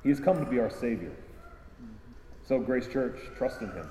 He 0.04 0.10
has 0.10 0.20
come 0.20 0.44
to 0.44 0.46
be 0.46 0.60
our 0.60 0.70
Savior. 0.70 1.12
So, 2.48 2.60
Grace 2.60 2.88
Church, 2.88 3.18
trust 3.38 3.62
in 3.62 3.72
Him, 3.72 3.88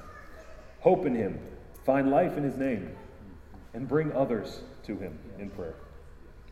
hope 0.80 1.06
in 1.06 1.14
Him, 1.14 1.38
find 1.84 2.10
life 2.10 2.36
in 2.36 2.44
His 2.44 2.56
name, 2.56 2.94
and 3.74 3.88
bring 3.88 4.12
others 4.12 4.60
to 4.84 4.96
him 4.96 5.18
in 5.38 5.50
prayer. 5.50 5.74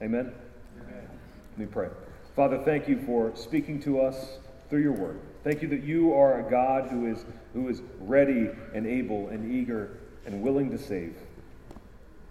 Amen? 0.03 0.33
Amen. 0.83 1.09
Let 1.51 1.59
me 1.59 1.67
pray. 1.67 1.89
Father, 2.37 2.59
thank 2.65 2.89
you 2.89 3.01
for 3.03 3.35
speaking 3.35 3.81
to 3.83 4.01
us 4.01 4.39
through 4.69 4.83
your 4.83 4.93
word. 4.93 5.21
Thank 5.43 5.63
you 5.63 5.69
that 5.69 5.83
you 5.83 6.15
are 6.15 6.47
a 6.47 6.51
God 6.51 6.89
who 6.89 7.07
is, 7.07 7.25
who 7.55 7.69
is 7.69 7.83
ready 8.01 8.51
and 8.75 8.87
able 8.87 9.29
and 9.29 9.53
eager 9.53 9.99
and 10.27 10.43
willing 10.43 10.71
to 10.71 10.79
save. 10.79 11.17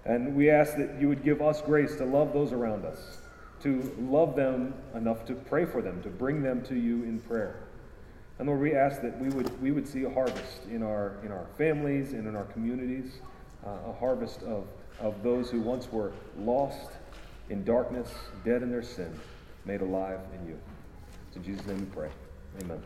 And 0.06 0.36
we 0.36 0.50
ask 0.50 0.78
that 0.78 1.00
you 1.00 1.10
would 1.10 1.24
give 1.24 1.42
us 1.42 1.62
grace 1.62 1.96
to 1.98 2.06
love 2.06 2.34
those 2.34 2.54
around 2.54 2.86
us, 2.86 3.20
to 3.64 3.94
love 4.00 4.36
them 4.36 4.74
enough 4.96 5.26
to 5.26 5.34
pray 5.34 5.66
for 5.66 5.82
them, 5.82 6.02
to 6.04 6.10
bring 6.10 6.42
them 6.42 6.64
to 6.66 6.76
you 6.76 7.04
in 7.04 7.20
prayer. 7.20 7.64
And 8.40 8.48
Lord, 8.48 8.62
we 8.62 8.74
ask 8.74 9.02
that 9.02 9.20
we 9.20 9.30
would, 9.30 9.62
we 9.62 9.72
would 9.72 9.88
see 9.88 10.06
a 10.06 10.10
harvest 10.10 10.66
in 10.72 10.82
our, 10.82 11.18
in 11.24 11.32
our 11.32 11.46
families 11.58 12.14
and 12.14 12.26
in 12.28 12.36
our 12.36 12.46
communities, 12.46 13.20
uh, 13.66 13.90
a 13.90 13.94
harvest 13.94 14.42
of 14.44 14.66
of 15.00 15.24
those 15.24 15.50
who 15.50 15.62
once 15.62 15.92
were 15.92 16.12
lost 16.38 16.92
in 17.50 17.64
darkness, 17.64 18.10
dead 18.44 18.62
in 18.62 18.70
their 18.70 18.84
sin, 18.84 19.18
made 19.66 19.82
alive 19.82 20.20
in 20.40 20.48
you. 20.48 20.60
in 21.36 21.44
Jesus' 21.44 21.66
name 21.66 21.80
we 21.80 21.86
pray. 21.86 22.10
Amen. 22.62 22.82